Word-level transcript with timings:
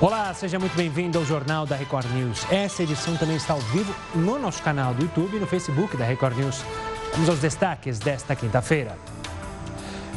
Olá, 0.00 0.34
seja 0.34 0.58
muito 0.58 0.74
bem-vindo 0.74 1.18
ao 1.18 1.24
Jornal 1.24 1.64
da 1.64 1.76
Record 1.76 2.06
News. 2.10 2.44
Essa 2.50 2.82
edição 2.82 3.16
também 3.16 3.36
está 3.36 3.54
ao 3.54 3.60
vivo 3.60 3.94
no 4.12 4.40
nosso 4.40 4.60
canal 4.60 4.92
do 4.92 5.02
YouTube 5.02 5.36
e 5.36 5.40
no 5.40 5.46
Facebook 5.46 5.96
da 5.96 6.04
Record 6.04 6.36
News. 6.36 6.64
Vamos 7.12 7.28
aos 7.28 7.38
destaques 7.38 8.00
desta 8.00 8.34
quinta-feira. 8.34 8.98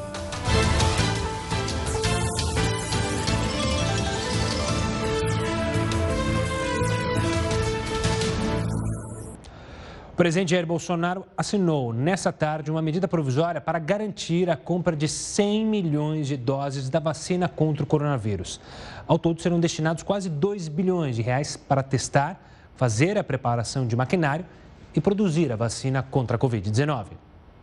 O 10.11 10.17
presidente 10.17 10.53
Jair 10.53 10.67
Bolsonaro 10.67 11.27
assinou 11.37 11.93
nessa 11.93 12.33
tarde 12.33 12.71
uma 12.71 12.81
medida 12.81 13.07
provisória 13.07 13.61
para 13.61 13.79
garantir 13.79 14.49
a 14.49 14.57
compra 14.57 14.97
de 14.97 15.07
100 15.07 15.67
milhões 15.67 16.27
de 16.27 16.39
doses 16.39 16.89
da 16.89 16.99
vacina 16.99 17.47
contra 17.47 17.85
o 17.85 17.87
coronavírus. 17.87 18.59
Ao 19.07 19.19
todo 19.19 19.43
serão 19.43 19.61
destinados 19.61 20.03
quase 20.03 20.31
2 20.31 20.69
bilhões 20.69 21.17
de 21.17 21.21
reais 21.21 21.59
para 21.59 21.83
testar 21.83 22.43
fazer 22.81 23.19
a 23.19 23.23
preparação 23.23 23.87
de 23.87 23.95
maquinário 23.95 24.47
e 24.95 25.03
produzir 25.03 25.53
a 25.53 25.57
vacina 25.57 26.03
contra 26.03 26.39
a 26.39 26.41
Covid-19. 26.41 27.09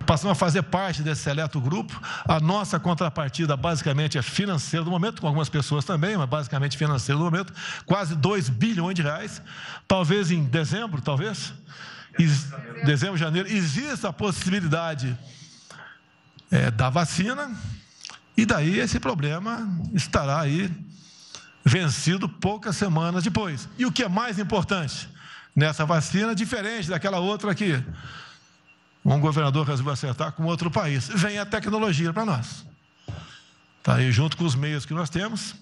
Passamos 0.05 0.33
a 0.33 0.35
fazer 0.35 0.61
parte 0.61 1.01
desse 1.01 1.23
seleto 1.23 1.59
grupo. 1.59 1.99
A 2.23 2.39
nossa 2.39 2.79
contrapartida 2.79 3.57
basicamente 3.57 4.15
é 4.19 4.21
financeira 4.21 4.85
do 4.85 4.91
momento, 4.91 5.19
com 5.19 5.25
algumas 5.25 5.49
pessoas 5.49 5.83
também, 5.83 6.15
mas 6.15 6.29
basicamente 6.29 6.77
financeira 6.77 7.17
do 7.17 7.25
momento, 7.25 7.51
quase 7.87 8.15
2 8.15 8.49
bilhões 8.49 8.93
de 8.93 9.01
reais. 9.01 9.41
Talvez 9.87 10.29
em 10.29 10.43
dezembro, 10.43 11.01
talvez, 11.01 11.51
dezembro, 12.85 13.17
janeiro, 13.17 13.49
exista 13.49 14.09
a 14.09 14.13
possibilidade 14.13 15.17
é, 16.51 16.69
da 16.69 16.91
vacina, 16.91 17.57
e 18.37 18.45
daí 18.45 18.79
esse 18.79 18.99
problema 18.99 19.67
estará 19.95 20.41
aí 20.41 20.71
vencido 21.67 22.29
poucas 22.29 22.77
semanas 22.77 23.23
depois. 23.23 23.67
E 23.77 23.85
o 23.85 23.91
que 23.91 24.03
é 24.03 24.07
mais 24.07 24.39
importante 24.39 25.09
nessa 25.55 25.85
vacina, 25.85 26.33
diferente 26.33 26.89
daquela 26.89 27.19
outra 27.19 27.53
que 27.53 27.83
um 29.03 29.19
governador 29.19 29.65
resolveu 29.65 29.93
acertar 29.93 30.31
com 30.31 30.43
outro 30.45 30.71
país, 30.71 31.07
vem 31.07 31.37
a 31.37 31.45
tecnologia 31.45 32.13
para 32.13 32.25
nós. 32.25 32.65
Tá 33.83 33.95
aí 33.95 34.11
junto 34.11 34.37
com 34.37 34.45
os 34.45 34.55
meios 34.55 34.85
que 34.85 34.93
nós 34.93 35.09
temos, 35.09 35.55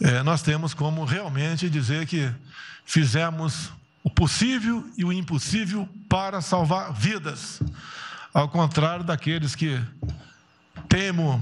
é, 0.00 0.22
nós 0.22 0.42
temos 0.42 0.74
como 0.74 1.04
realmente 1.04 1.70
dizer 1.70 2.06
que 2.06 2.30
fizemos 2.84 3.70
o 4.02 4.10
possível 4.10 4.88
e 4.96 5.04
o 5.04 5.12
impossível 5.12 5.88
para 6.08 6.40
salvar 6.40 6.92
vidas, 6.92 7.62
ao 8.32 8.48
contrário 8.48 9.04
daqueles 9.04 9.54
que 9.54 9.80
temem 10.88 11.40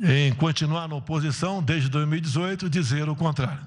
em 0.00 0.32
continuar 0.34 0.88
na 0.88 0.96
oposição 0.96 1.62
desde 1.62 1.88
2018, 1.88 2.68
dizer 2.68 3.08
o 3.08 3.16
contrário. 3.16 3.66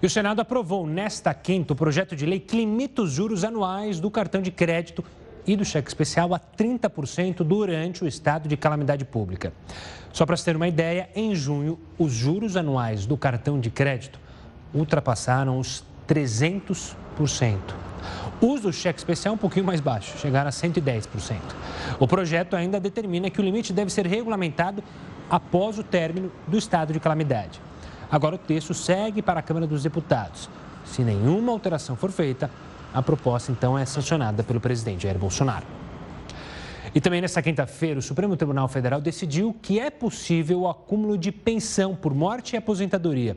E 0.00 0.06
o 0.06 0.10
Senado 0.10 0.40
aprovou 0.40 0.86
nesta 0.86 1.34
quinta 1.34 1.72
o 1.72 1.76
projeto 1.76 2.14
de 2.14 2.24
lei 2.24 2.38
que 2.38 2.56
limita 2.56 3.02
os 3.02 3.12
juros 3.12 3.42
anuais 3.42 3.98
do 3.98 4.10
cartão 4.10 4.40
de 4.40 4.50
crédito 4.50 5.04
e 5.44 5.56
do 5.56 5.64
cheque 5.64 5.88
especial 5.88 6.34
a 6.34 6.38
30% 6.38 7.42
durante 7.42 8.04
o 8.04 8.06
estado 8.06 8.48
de 8.48 8.56
calamidade 8.56 9.04
pública. 9.04 9.52
Só 10.12 10.24
para 10.24 10.36
se 10.36 10.44
ter 10.44 10.54
uma 10.54 10.68
ideia, 10.68 11.08
em 11.16 11.34
junho, 11.34 11.78
os 11.98 12.12
juros 12.12 12.56
anuais 12.56 13.06
do 13.06 13.16
cartão 13.16 13.58
de 13.58 13.70
crédito 13.70 14.20
ultrapassaram 14.74 15.58
os 15.58 15.84
300%. 16.06 17.87
Os 18.40 18.60
do 18.60 18.72
cheque 18.72 18.98
especial 18.98 19.34
um 19.34 19.38
pouquinho 19.38 19.64
mais 19.64 19.80
baixo, 19.80 20.16
chegaram 20.18 20.48
a 20.48 20.52
110%. 20.52 21.36
O 21.98 22.06
projeto 22.06 22.54
ainda 22.54 22.78
determina 22.78 23.30
que 23.30 23.40
o 23.40 23.44
limite 23.44 23.72
deve 23.72 23.90
ser 23.90 24.06
regulamentado 24.06 24.82
após 25.28 25.78
o 25.78 25.82
término 25.82 26.30
do 26.46 26.56
estado 26.56 26.92
de 26.92 27.00
calamidade. 27.00 27.60
Agora 28.10 28.36
o 28.36 28.38
texto 28.38 28.72
segue 28.72 29.20
para 29.20 29.40
a 29.40 29.42
Câmara 29.42 29.66
dos 29.66 29.82
Deputados. 29.82 30.48
Se 30.84 31.02
nenhuma 31.02 31.52
alteração 31.52 31.96
for 31.96 32.10
feita, 32.10 32.50
a 32.94 33.02
proposta 33.02 33.52
então 33.52 33.78
é 33.78 33.84
sancionada 33.84 34.42
pelo 34.42 34.60
presidente 34.60 35.02
Jair 35.02 35.18
Bolsonaro. 35.18 35.66
E 36.94 37.00
também 37.00 37.20
nesta 37.20 37.42
quinta-feira, 37.42 37.98
o 37.98 38.02
Supremo 38.02 38.34
Tribunal 38.34 38.66
Federal 38.66 39.00
decidiu 39.00 39.54
que 39.60 39.78
é 39.78 39.90
possível 39.90 40.60
o 40.60 40.68
acúmulo 40.68 41.18
de 41.18 41.30
pensão 41.30 41.94
por 41.94 42.14
morte 42.14 42.54
e 42.54 42.56
aposentadoria 42.56 43.36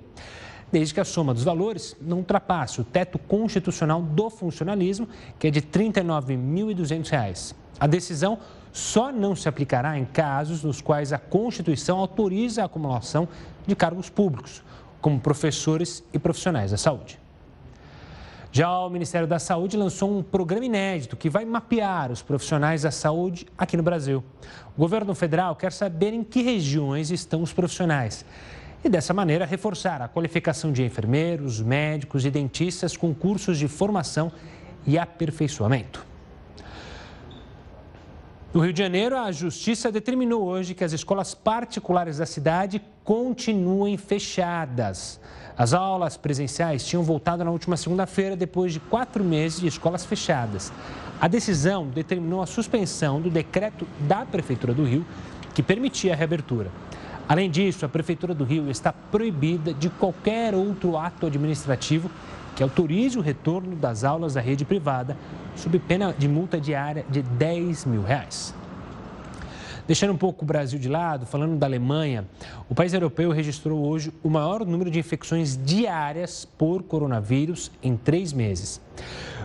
desde 0.71 0.93
que 0.93 0.99
a 0.99 1.05
soma 1.05 1.33
dos 1.33 1.43
valores 1.43 1.95
não 1.99 2.17
ultrapasse 2.17 2.79
o 2.79 2.83
teto 2.83 3.19
constitucional 3.19 4.01
do 4.01 4.29
funcionalismo, 4.29 5.07
que 5.37 5.47
é 5.47 5.51
de 5.51 5.59
R$ 5.59 5.65
39.200. 5.71 7.55
A 7.79 7.87
decisão 7.87 8.39
só 8.71 9.11
não 9.11 9.35
se 9.35 9.49
aplicará 9.49 9.97
em 9.97 10.05
casos 10.05 10.63
nos 10.63 10.79
quais 10.79 11.11
a 11.11 11.17
Constituição 11.17 11.99
autoriza 11.99 12.61
a 12.61 12.65
acumulação 12.65 13.27
de 13.67 13.75
cargos 13.75 14.09
públicos, 14.09 14.63
como 15.01 15.19
professores 15.19 16.03
e 16.13 16.19
profissionais 16.19 16.71
da 16.71 16.77
saúde. 16.77 17.19
Já 18.53 18.69
o 18.79 18.89
Ministério 18.89 19.27
da 19.27 19.39
Saúde 19.39 19.77
lançou 19.77 20.17
um 20.17 20.21
programa 20.21 20.65
inédito 20.65 21.15
que 21.15 21.29
vai 21.29 21.45
mapear 21.45 22.11
os 22.11 22.21
profissionais 22.21 22.81
da 22.81 22.91
saúde 22.91 23.47
aqui 23.57 23.77
no 23.77 23.83
Brasil. 23.83 24.21
O 24.75 24.79
governo 24.79 25.15
federal 25.15 25.55
quer 25.55 25.71
saber 25.71 26.13
em 26.13 26.21
que 26.21 26.41
regiões 26.41 27.11
estão 27.11 27.41
os 27.41 27.53
profissionais 27.53 28.25
e, 28.83 28.89
dessa 28.89 29.13
maneira, 29.13 29.45
reforçar 29.45 30.01
a 30.01 30.07
qualificação 30.07 30.71
de 30.71 30.83
enfermeiros, 30.83 31.61
médicos 31.61 32.25
e 32.25 32.31
dentistas 32.31 32.97
com 32.97 33.13
cursos 33.13 33.57
de 33.57 33.67
formação 33.67 34.31
e 34.85 34.97
aperfeiçoamento. 34.97 36.05
No 38.53 38.59
Rio 38.59 38.73
de 38.73 38.79
Janeiro, 38.79 39.17
a 39.17 39.31
Justiça 39.31 39.89
determinou 39.91 40.43
hoje 40.43 40.73
que 40.73 40.83
as 40.83 40.91
escolas 40.91 41.33
particulares 41.33 42.17
da 42.17 42.25
cidade 42.25 42.81
continuem 43.03 43.95
fechadas. 43.95 45.21
As 45.57 45.73
aulas 45.73 46.17
presenciais 46.17 46.85
tinham 46.85 47.03
voltado 47.03 47.45
na 47.45 47.51
última 47.51 47.77
segunda-feira, 47.77 48.35
depois 48.35 48.73
de 48.73 48.79
quatro 48.79 49.23
meses 49.23 49.61
de 49.61 49.67
escolas 49.67 50.03
fechadas. 50.03 50.73
A 51.21 51.27
decisão 51.27 51.87
determinou 51.87 52.41
a 52.41 52.45
suspensão 52.45 53.21
do 53.21 53.29
decreto 53.29 53.87
da 54.01 54.25
Prefeitura 54.25 54.73
do 54.73 54.83
Rio, 54.83 55.05
que 55.53 55.63
permitia 55.63 56.13
a 56.13 56.15
reabertura. 56.15 56.71
Além 57.31 57.49
disso, 57.49 57.85
a 57.85 57.87
Prefeitura 57.87 58.33
do 58.33 58.43
Rio 58.43 58.69
está 58.69 58.91
proibida 58.91 59.73
de 59.73 59.89
qualquer 59.89 60.53
outro 60.53 60.97
ato 60.97 61.27
administrativo 61.27 62.11
que 62.57 62.61
autorize 62.61 63.17
o 63.17 63.21
retorno 63.21 63.73
das 63.73 64.03
aulas 64.03 64.33
da 64.33 64.41
rede 64.41 64.65
privada, 64.65 65.15
sob 65.55 65.79
pena 65.79 66.13
de 66.19 66.27
multa 66.27 66.59
diária 66.59 67.05
de 67.09 67.21
10 67.21 67.85
mil 67.85 68.03
reais. 68.03 68.53
Deixando 69.87 70.13
um 70.13 70.17
pouco 70.17 70.43
o 70.43 70.47
Brasil 70.47 70.77
de 70.77 70.87
lado, 70.87 71.25
falando 71.25 71.57
da 71.57 71.65
Alemanha, 71.65 72.25
o 72.69 72.75
país 72.75 72.93
europeu 72.93 73.31
registrou 73.31 73.85
hoje 73.87 74.13
o 74.23 74.29
maior 74.29 74.65
número 74.65 74.91
de 74.91 74.99
infecções 74.99 75.57
diárias 75.57 76.45
por 76.45 76.83
coronavírus 76.83 77.71
em 77.81 77.97
três 77.97 78.31
meses. 78.31 78.79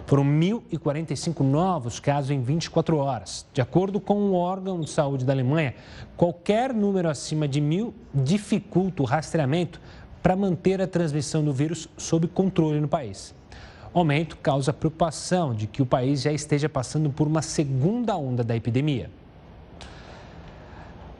Foram 0.06 0.24
1.045 0.24 1.40
novos 1.40 1.98
casos 1.98 2.30
em 2.30 2.40
24 2.40 2.96
horas. 2.96 3.46
De 3.52 3.60
acordo 3.60 3.98
com 3.98 4.14
o 4.14 4.34
órgão 4.34 4.80
de 4.80 4.90
saúde 4.90 5.24
da 5.24 5.32
Alemanha, 5.32 5.74
qualquer 6.16 6.72
número 6.72 7.08
acima 7.08 7.48
de 7.48 7.60
mil 7.60 7.92
dificulta 8.14 9.02
o 9.02 9.06
rastreamento 9.06 9.80
para 10.22 10.36
manter 10.36 10.80
a 10.80 10.86
transmissão 10.86 11.42
do 11.42 11.52
vírus 11.52 11.88
sob 11.96 12.28
controle 12.28 12.80
no 12.80 12.88
país. 12.88 13.34
O 13.92 13.98
aumento 13.98 14.36
causa 14.36 14.72
preocupação 14.72 15.54
de 15.54 15.66
que 15.66 15.80
o 15.80 15.86
país 15.86 16.20
já 16.22 16.30
esteja 16.30 16.68
passando 16.68 17.10
por 17.10 17.26
uma 17.26 17.42
segunda 17.42 18.16
onda 18.16 18.44
da 18.44 18.54
epidemia. 18.54 19.10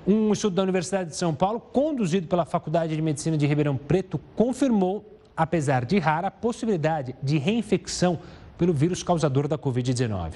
Um 0.06 0.32
estudo 0.32 0.54
da 0.54 0.62
Universidade 0.62 1.10
de 1.10 1.16
São 1.16 1.34
Paulo, 1.34 1.58
conduzido 1.58 2.28
pela 2.28 2.44
Faculdade 2.44 2.94
de 2.94 3.02
Medicina 3.02 3.36
de 3.36 3.44
Ribeirão 3.44 3.76
Preto, 3.76 4.20
confirmou, 4.36 5.04
apesar 5.36 5.84
de 5.84 5.98
rara, 5.98 6.28
a 6.28 6.30
possibilidade 6.30 7.16
de 7.20 7.38
reinfecção 7.38 8.20
pelo 8.56 8.72
vírus 8.72 9.02
causador 9.02 9.48
da 9.48 9.58
Covid-19. 9.58 10.34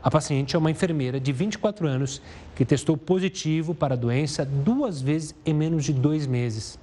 A 0.00 0.08
paciente 0.08 0.54
é 0.54 0.58
uma 0.58 0.70
enfermeira 0.70 1.18
de 1.18 1.32
24 1.32 1.88
anos 1.88 2.22
que 2.54 2.64
testou 2.64 2.96
positivo 2.96 3.74
para 3.74 3.94
a 3.94 3.96
doença 3.96 4.44
duas 4.44 5.02
vezes 5.02 5.34
em 5.44 5.52
menos 5.52 5.84
de 5.84 5.92
dois 5.92 6.24
meses. 6.24 6.78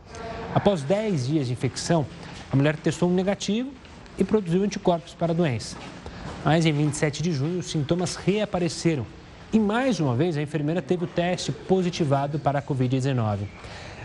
Após 0.54 0.82
10 0.82 1.28
dias 1.28 1.48
de 1.48 1.54
infecção, 1.54 2.06
a 2.52 2.56
mulher 2.58 2.76
testou 2.76 3.10
um 3.10 3.14
negativo 3.14 3.72
e 4.20 4.26
produziu 4.26 4.62
anticorpos 4.62 5.14
para 5.14 5.32
a 5.32 5.36
doença. 5.36 5.78
Mas 6.44 6.66
em 6.66 6.74
27 6.74 7.24
de 7.24 7.32
junho, 7.32 7.60
os 7.60 7.68
sintomas 7.68 8.18
reapareceram 8.18 9.06
e 9.56 9.60
mais 9.60 10.02
uma 10.02 10.14
vez 10.18 10.36
a 10.36 10.42
enfermeira 10.42 10.82
teve 10.82 11.06
o 11.06 11.08
teste 11.08 11.50
positivado 11.50 12.38
para 12.38 12.60
a 12.60 12.62
Covid-19. 12.62 13.48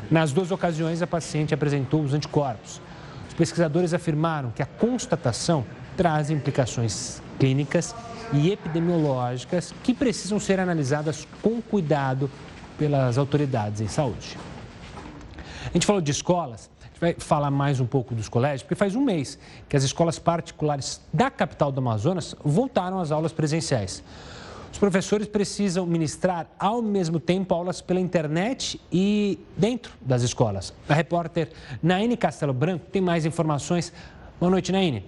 Nas 0.09 0.33
duas 0.33 0.53
ocasiões, 0.53 1.03
a 1.03 1.09
paciente 1.09 1.53
apresentou 1.53 2.03
os 2.03 2.15
anticorpos. 2.15 2.81
Os 3.27 3.35
pesquisadores 3.35 3.93
afirmaram 3.93 4.53
que 4.53 4.63
a 4.63 4.67
constatação 4.67 5.65
traz 5.97 6.31
implicações 6.31 7.21
clínicas 7.37 7.97
e 8.33 8.53
epidemiológicas 8.53 9.75
que 9.83 9.93
precisam 9.93 10.39
ser 10.39 10.61
analisadas 10.61 11.27
com 11.43 11.61
cuidado 11.61 12.31
pelas 12.79 13.19
autoridades 13.19 13.81
em 13.81 13.89
saúde. 13.89 14.39
A 15.69 15.73
gente 15.73 15.85
falou 15.85 16.01
de 16.01 16.13
escolas, 16.13 16.71
a 16.81 16.87
gente 16.87 17.01
vai 17.01 17.17
falar 17.19 17.51
mais 17.51 17.81
um 17.81 17.87
pouco 17.87 18.15
dos 18.15 18.29
colégios, 18.29 18.63
porque 18.63 18.77
faz 18.77 18.95
um 18.95 19.05
mês 19.05 19.37
que 19.69 19.77
as 19.77 19.83
escolas 19.83 20.17
particulares 20.17 21.01
da 21.13 21.29
capital 21.29 21.73
do 21.73 21.81
Amazonas 21.81 22.37
voltaram 22.45 23.01
às 23.01 23.11
aulas 23.11 23.33
presenciais. 23.33 24.01
Os 24.73 24.79
professores 24.79 25.27
precisam 25.27 25.85
ministrar 25.85 26.47
ao 26.59 26.81
mesmo 26.81 27.19
tempo 27.19 27.53
aulas 27.53 27.81
pela 27.81 28.01
internet 28.01 28.81
e 28.91 29.39
dentro 29.57 29.93
das 30.01 30.23
escolas. 30.23 30.73
A 30.89 30.95
repórter 30.95 31.51
Naine 31.83 32.17
Castelo 32.17 32.53
Branco 32.53 32.87
tem 32.91 33.03
mais 33.03 33.27
informações. 33.27 33.93
Boa 34.39 34.51
noite, 34.51 34.71
Naine. 34.73 35.05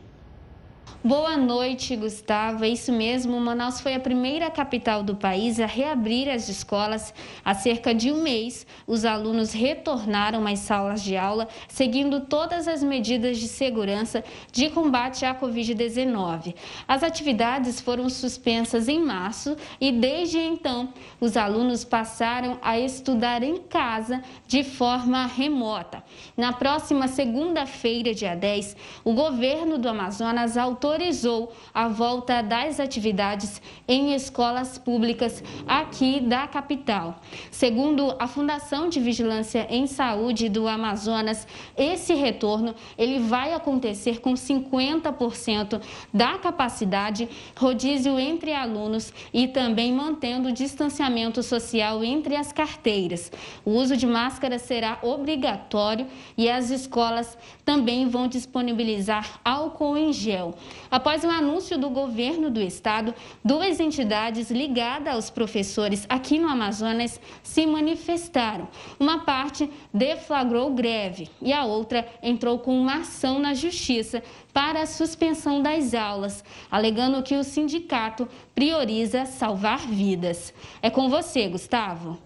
Boa 1.04 1.36
noite, 1.36 1.96
Gustavo. 1.96 2.64
É 2.64 2.68
isso 2.68 2.92
mesmo, 2.92 3.40
Manaus 3.40 3.80
foi 3.80 3.92
a 3.92 3.98
primeira 3.98 4.48
capital 4.48 5.02
do 5.02 5.16
país 5.16 5.58
a 5.58 5.66
reabrir 5.66 6.28
as 6.28 6.48
escolas. 6.48 7.12
Há 7.44 7.54
cerca 7.54 7.92
de 7.92 8.12
um 8.12 8.22
mês, 8.22 8.64
os 8.86 9.04
alunos 9.04 9.52
retornaram 9.52 10.46
às 10.46 10.60
salas 10.60 11.02
de 11.02 11.16
aula, 11.16 11.48
seguindo 11.66 12.20
todas 12.20 12.68
as 12.68 12.84
medidas 12.84 13.38
de 13.38 13.48
segurança 13.48 14.22
de 14.52 14.70
combate 14.70 15.24
à 15.24 15.34
Covid-19. 15.34 16.54
As 16.86 17.02
atividades 17.02 17.80
foram 17.80 18.08
suspensas 18.08 18.88
em 18.88 19.00
março 19.00 19.56
e, 19.80 19.90
desde 19.90 20.38
então, 20.38 20.90
os 21.20 21.36
alunos 21.36 21.82
passaram 21.82 22.60
a 22.62 22.78
estudar 22.78 23.42
em 23.42 23.56
casa 23.56 24.22
de 24.46 24.62
forma 24.62 25.26
remota. 25.26 26.00
Na 26.36 26.52
próxima 26.52 27.08
segunda-feira, 27.08 28.14
dia 28.14 28.36
10, 28.36 28.76
o 29.02 29.12
governo 29.14 29.78
do 29.78 29.88
Amazonas 29.88 30.56
autorizou 30.56 30.91
autorizou 30.92 31.52
a 31.72 31.88
volta 31.88 32.42
das 32.42 32.78
atividades 32.78 33.62
em 33.88 34.14
escolas 34.14 34.76
públicas 34.76 35.42
aqui 35.66 36.20
da 36.20 36.46
capital. 36.46 37.20
Segundo 37.50 38.14
a 38.18 38.26
Fundação 38.26 38.90
de 38.90 39.00
Vigilância 39.00 39.66
em 39.70 39.86
Saúde 39.86 40.50
do 40.50 40.68
Amazonas, 40.68 41.46
esse 41.78 42.12
retorno 42.12 42.74
ele 42.98 43.20
vai 43.20 43.54
acontecer 43.54 44.20
com 44.20 44.34
50% 44.34 45.80
da 46.12 46.36
capacidade, 46.38 47.26
rodízio 47.56 48.18
entre 48.18 48.52
alunos 48.52 49.14
e 49.32 49.48
também 49.48 49.92
mantendo 49.94 50.50
o 50.50 50.52
distanciamento 50.52 51.42
social 51.42 52.04
entre 52.04 52.36
as 52.36 52.52
carteiras. 52.52 53.32
O 53.64 53.70
uso 53.70 53.96
de 53.96 54.06
máscara 54.06 54.58
será 54.58 54.98
obrigatório 55.02 56.06
e 56.36 56.50
as 56.50 56.68
escolas 56.70 57.38
também 57.64 58.08
vão 58.08 58.28
disponibilizar 58.28 59.40
álcool 59.44 59.96
em 59.96 60.12
gel. 60.12 60.54
Após 60.90 61.24
o 61.24 61.28
anúncio 61.28 61.78
do 61.78 61.90
governo 61.90 62.50
do 62.50 62.60
estado, 62.60 63.14
duas 63.44 63.80
entidades 63.80 64.50
ligadas 64.50 65.14
aos 65.14 65.30
professores 65.30 66.06
aqui 66.08 66.38
no 66.38 66.48
Amazonas 66.48 67.20
se 67.42 67.66
manifestaram. 67.66 68.68
Uma 68.98 69.24
parte 69.24 69.70
deflagrou 69.92 70.72
greve 70.72 71.28
e 71.40 71.52
a 71.52 71.64
outra 71.64 72.06
entrou 72.22 72.58
com 72.58 72.78
uma 72.78 72.98
ação 72.98 73.38
na 73.38 73.54
justiça 73.54 74.22
para 74.52 74.82
a 74.82 74.86
suspensão 74.86 75.62
das 75.62 75.94
aulas, 75.94 76.44
alegando 76.70 77.22
que 77.22 77.36
o 77.36 77.44
sindicato 77.44 78.28
prioriza 78.54 79.24
salvar 79.24 79.78
vidas. 79.78 80.52
É 80.82 80.90
com 80.90 81.08
você, 81.08 81.48
Gustavo. 81.48 82.18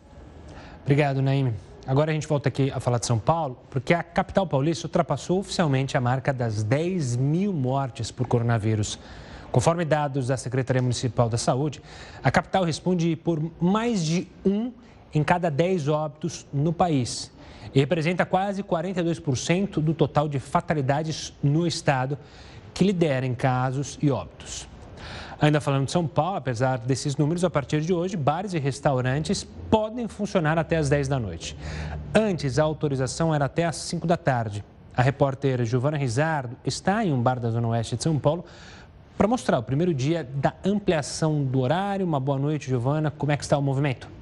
Obrigado, 0.82 1.20
Naime. 1.20 1.65
Agora 1.86 2.10
a 2.10 2.14
gente 2.14 2.26
volta 2.26 2.48
aqui 2.48 2.68
a 2.72 2.80
falar 2.80 2.98
de 2.98 3.06
São 3.06 3.16
Paulo, 3.16 3.56
porque 3.70 3.94
a 3.94 4.02
capital 4.02 4.44
paulista 4.44 4.88
ultrapassou 4.88 5.38
oficialmente 5.38 5.96
a 5.96 6.00
marca 6.00 6.32
das 6.32 6.64
10 6.64 7.14
mil 7.14 7.52
mortes 7.52 8.10
por 8.10 8.26
coronavírus. 8.26 8.98
Conforme 9.52 9.84
dados 9.84 10.26
da 10.26 10.36
Secretaria 10.36 10.82
Municipal 10.82 11.28
da 11.28 11.38
Saúde, 11.38 11.80
a 12.24 12.30
capital 12.30 12.64
responde 12.64 13.14
por 13.14 13.40
mais 13.60 14.04
de 14.04 14.26
um 14.44 14.72
em 15.14 15.22
cada 15.22 15.48
10 15.48 15.86
óbitos 15.86 16.44
no 16.52 16.72
país 16.72 17.30
e 17.72 17.78
representa 17.78 18.26
quase 18.26 18.64
42% 18.64 19.74
do 19.74 19.94
total 19.94 20.28
de 20.28 20.40
fatalidades 20.40 21.32
no 21.40 21.68
estado, 21.68 22.18
que 22.74 22.82
lidera 22.82 23.24
em 23.24 23.34
casos 23.34 23.96
e 24.02 24.10
óbitos. 24.10 24.68
Ainda 25.38 25.60
falando 25.60 25.84
de 25.84 25.92
São 25.92 26.06
Paulo, 26.06 26.36
apesar 26.36 26.78
desses 26.78 27.16
números, 27.16 27.44
a 27.44 27.50
partir 27.50 27.82
de 27.82 27.92
hoje, 27.92 28.16
bares 28.16 28.54
e 28.54 28.58
restaurantes 28.58 29.46
podem 29.70 30.08
funcionar 30.08 30.58
até 30.58 30.76
às 30.76 30.88
10 30.88 31.08
da 31.08 31.20
noite. 31.20 31.56
Antes, 32.14 32.58
a 32.58 32.62
autorização 32.62 33.34
era 33.34 33.44
até 33.44 33.64
às 33.66 33.76
5 33.76 34.06
da 34.06 34.16
tarde. 34.16 34.64
A 34.96 35.02
repórter 35.02 35.62
Giovana 35.66 35.98
Rizardo 35.98 36.56
está 36.64 37.04
em 37.04 37.12
um 37.12 37.20
bar 37.20 37.38
da 37.38 37.50
Zona 37.50 37.68
Oeste 37.68 37.96
de 37.96 38.02
São 38.02 38.18
Paulo 38.18 38.46
para 39.18 39.28
mostrar 39.28 39.58
o 39.58 39.62
primeiro 39.62 39.92
dia 39.92 40.24
da 40.24 40.54
ampliação 40.64 41.44
do 41.44 41.60
horário. 41.60 42.06
Uma 42.06 42.18
boa 42.18 42.38
noite, 42.38 42.68
Giovana. 42.68 43.10
Como 43.10 43.30
é 43.30 43.36
que 43.36 43.44
está 43.44 43.58
o 43.58 43.62
movimento? 43.62 44.15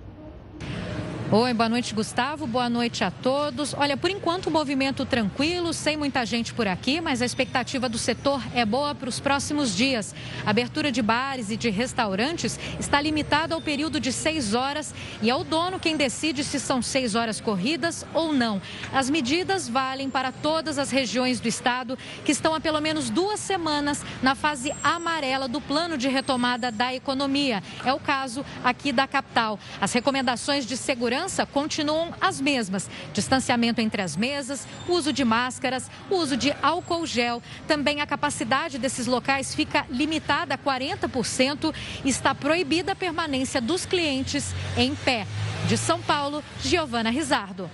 Oi, 1.32 1.54
boa 1.54 1.70
noite, 1.70 1.94
Gustavo. 1.94 2.46
Boa 2.46 2.68
noite 2.68 3.02
a 3.02 3.10
todos. 3.10 3.72
Olha, 3.72 3.96
por 3.96 4.10
enquanto 4.10 4.50
movimento 4.50 5.06
tranquilo, 5.06 5.72
sem 5.72 5.96
muita 5.96 6.24
gente 6.26 6.52
por 6.52 6.68
aqui, 6.68 7.00
mas 7.00 7.22
a 7.22 7.24
expectativa 7.24 7.88
do 7.88 7.96
setor 7.96 8.42
é 8.54 8.64
boa 8.64 8.94
para 8.94 9.08
os 9.08 9.18
próximos 9.20 9.74
dias. 9.74 10.14
A 10.44 10.50
abertura 10.50 10.92
de 10.92 11.00
bares 11.00 11.50
e 11.50 11.56
de 11.56 11.70
restaurantes 11.70 12.60
está 12.78 13.00
limitada 13.00 13.54
ao 13.54 13.60
período 13.60 13.98
de 13.98 14.12
seis 14.12 14.52
horas 14.52 14.94
e 15.22 15.30
é 15.30 15.34
o 15.34 15.42
dono 15.42 15.80
quem 15.80 15.96
decide 15.96 16.44
se 16.44 16.60
são 16.60 16.82
seis 16.82 17.14
horas 17.14 17.40
corridas 17.40 18.04
ou 18.12 18.34
não. 18.34 18.60
As 18.92 19.08
medidas 19.08 19.66
valem 19.66 20.10
para 20.10 20.30
todas 20.30 20.78
as 20.78 20.90
regiões 20.90 21.40
do 21.40 21.48
estado 21.48 21.98
que 22.22 22.32
estão 22.32 22.54
há 22.54 22.60
pelo 22.60 22.82
menos 22.82 23.08
duas 23.08 23.40
semanas 23.40 24.04
na 24.22 24.34
fase 24.34 24.72
amarela 24.84 25.48
do 25.48 25.60
plano 25.60 25.96
de 25.96 26.06
retomada 26.06 26.70
da 26.70 26.94
economia. 26.94 27.62
É 27.82 27.94
o 27.94 27.98
caso 27.98 28.44
aqui 28.62 28.92
da 28.92 29.08
capital. 29.08 29.58
As 29.80 29.92
recomendações 29.92 30.66
de 30.66 30.76
segurança 30.76 31.14
segurança 31.24 31.46
continuam 31.46 32.12
as 32.20 32.40
mesmas: 32.40 32.88
distanciamento 33.12 33.80
entre 33.80 34.02
as 34.02 34.16
mesas, 34.16 34.66
uso 34.88 35.12
de 35.12 35.24
máscaras, 35.24 35.90
uso 36.10 36.36
de 36.36 36.54
álcool 36.62 37.06
gel. 37.06 37.42
Também 37.66 38.00
a 38.00 38.06
capacidade 38.06 38.78
desses 38.78 39.06
locais 39.06 39.54
fica 39.54 39.86
limitada 39.90 40.54
a 40.54 40.58
40% 40.58 41.74
e 42.04 42.08
está 42.08 42.34
proibida 42.34 42.92
a 42.92 42.96
permanência 42.96 43.60
dos 43.60 43.86
clientes 43.86 44.54
em 44.76 44.94
pé. 44.94 45.26
De 45.66 45.76
São 45.76 46.00
Paulo, 46.00 46.42
Giovana 46.60 47.10
Rizardo. 47.10 47.70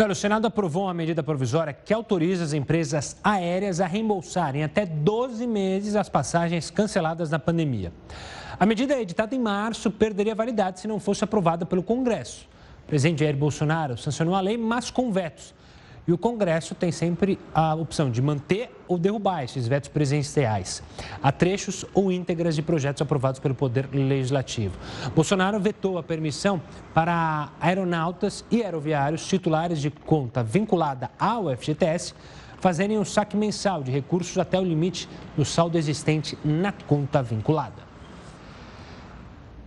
Olha, 0.00 0.12
o 0.12 0.14
Senado 0.14 0.46
aprovou 0.46 0.84
uma 0.84 0.94
medida 0.94 1.24
provisória 1.24 1.72
que 1.72 1.92
autoriza 1.92 2.44
as 2.44 2.52
empresas 2.52 3.16
aéreas 3.24 3.80
a 3.80 3.86
reembolsarem 3.86 4.62
até 4.62 4.86
12 4.86 5.44
meses 5.44 5.96
as 5.96 6.08
passagens 6.08 6.70
canceladas 6.70 7.30
na 7.30 7.38
pandemia. 7.38 7.92
A 8.60 8.66
medida 8.66 9.00
editada 9.00 9.36
em 9.36 9.38
março 9.38 9.88
perderia 9.88 10.34
validade 10.34 10.80
se 10.80 10.88
não 10.88 10.98
fosse 10.98 11.22
aprovada 11.22 11.64
pelo 11.64 11.80
Congresso. 11.80 12.48
O 12.84 12.88
presidente 12.88 13.20
Jair 13.20 13.36
Bolsonaro 13.36 13.96
sancionou 13.96 14.34
a 14.34 14.40
lei, 14.40 14.56
mas 14.56 14.90
com 14.90 15.12
vetos. 15.12 15.54
E 16.08 16.12
o 16.12 16.18
Congresso 16.18 16.74
tem 16.74 16.90
sempre 16.90 17.38
a 17.54 17.76
opção 17.76 18.10
de 18.10 18.20
manter 18.20 18.74
ou 18.88 18.98
derrubar 18.98 19.44
esses 19.44 19.68
vetos 19.68 19.88
presidenciais 19.88 20.82
a 21.22 21.30
trechos 21.30 21.84
ou 21.94 22.10
íntegras 22.10 22.56
de 22.56 22.62
projetos 22.62 23.00
aprovados 23.00 23.38
pelo 23.38 23.54
Poder 23.54 23.88
Legislativo. 23.92 24.76
Bolsonaro 25.14 25.60
vetou 25.60 25.96
a 25.96 26.02
permissão 26.02 26.60
para 26.92 27.50
aeronautas 27.60 28.44
e 28.50 28.64
aeroviários 28.64 29.24
titulares 29.24 29.80
de 29.80 29.90
conta 29.90 30.42
vinculada 30.42 31.12
ao 31.16 31.56
FGTS 31.56 32.12
fazerem 32.58 32.98
um 32.98 33.04
saque 33.04 33.36
mensal 33.36 33.84
de 33.84 33.92
recursos 33.92 34.36
até 34.36 34.58
o 34.58 34.64
limite 34.64 35.08
do 35.36 35.44
saldo 35.44 35.78
existente 35.78 36.36
na 36.44 36.72
conta 36.72 37.22
vinculada. 37.22 37.87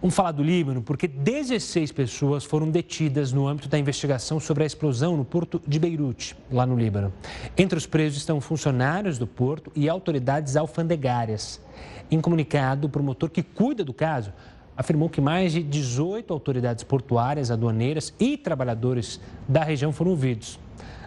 Vamos 0.01 0.15
falar 0.15 0.31
do 0.31 0.41
Líbano, 0.41 0.81
porque 0.81 1.07
16 1.07 1.91
pessoas 1.91 2.43
foram 2.43 2.71
detidas 2.71 3.31
no 3.31 3.47
âmbito 3.47 3.69
da 3.69 3.77
investigação 3.77 4.39
sobre 4.39 4.63
a 4.63 4.65
explosão 4.65 5.15
no 5.15 5.23
porto 5.23 5.61
de 5.67 5.77
Beirute, 5.77 6.35
lá 6.51 6.65
no 6.65 6.75
Líbano. 6.75 7.13
Entre 7.55 7.77
os 7.77 7.85
presos 7.85 8.17
estão 8.17 8.41
funcionários 8.41 9.19
do 9.19 9.27
porto 9.27 9.71
e 9.75 9.87
autoridades 9.87 10.55
alfandegárias. 10.55 11.61
Em 12.09 12.19
comunicado, 12.19 12.87
o 12.87 12.89
promotor 12.89 13.29
que 13.29 13.43
cuida 13.43 13.83
do 13.83 13.93
caso 13.93 14.33
afirmou 14.75 15.07
que 15.07 15.21
mais 15.21 15.53
de 15.53 15.61
18 15.61 16.33
autoridades 16.33 16.83
portuárias, 16.83 17.51
aduaneiras 17.51 18.11
e 18.19 18.35
trabalhadores 18.37 19.21
da 19.47 19.63
região 19.63 19.93
foram 19.93 20.09
ouvidos. 20.09 20.59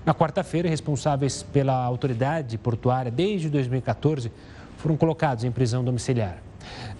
Na 0.06 0.14
quarta-feira, 0.14 0.68
responsáveis 0.68 1.42
pela 1.42 1.74
autoridade 1.84 2.56
portuária 2.58 3.10
desde 3.10 3.50
2014 3.50 4.30
foram 4.78 4.96
colocados 4.96 5.44
em 5.44 5.50
prisão 5.50 5.84
domiciliar. 5.84 6.38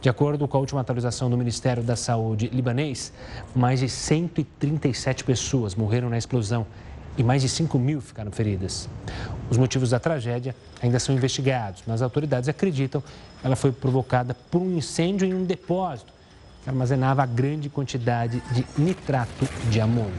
De 0.00 0.09
acordo 0.09 0.47
com 0.47 0.57
a 0.57 0.61
última 0.61 0.81
atualização 0.81 1.31
do 1.31 1.37
Ministério 1.37 1.83
da 1.83 1.97
Saúde 1.97 2.49
libanês, 2.49 3.12
mais 3.54 3.81
de 3.81 3.88
137 3.88 5.25
pessoas 5.25 5.75
morreram 5.75 6.11
na 6.11 6.19
explosão 6.19 6.66
e 7.16 7.23
mais 7.23 7.43
de 7.43 7.49
5 7.49 7.78
mil 7.78 8.00
ficaram 8.00 8.31
feridas. 8.31 8.88
Os 9.49 9.57
motivos 9.57 9.90
da 9.90 9.99
tragédia 9.99 10.54
ainda 10.83 10.99
são 10.99 11.14
investigados, 11.14 11.83
mas 11.87 11.97
as 11.97 12.02
autoridades 12.02 12.49
acreditam 12.49 13.00
que 13.00 13.47
ela 13.47 13.57
foi 13.57 13.73
provocada 13.73 14.35
por 14.50 14.61
um 14.61 14.76
incêndio 14.76 15.26
em 15.26 15.35
um 15.35 15.45
depósito 15.45 16.12
que 16.62 16.69
armazenava 16.69 17.25
grande 17.26 17.69
quantidade 17.69 18.43
de 18.52 18.66
nitrato 18.76 19.47
de 19.71 19.81
amônio. 19.81 20.12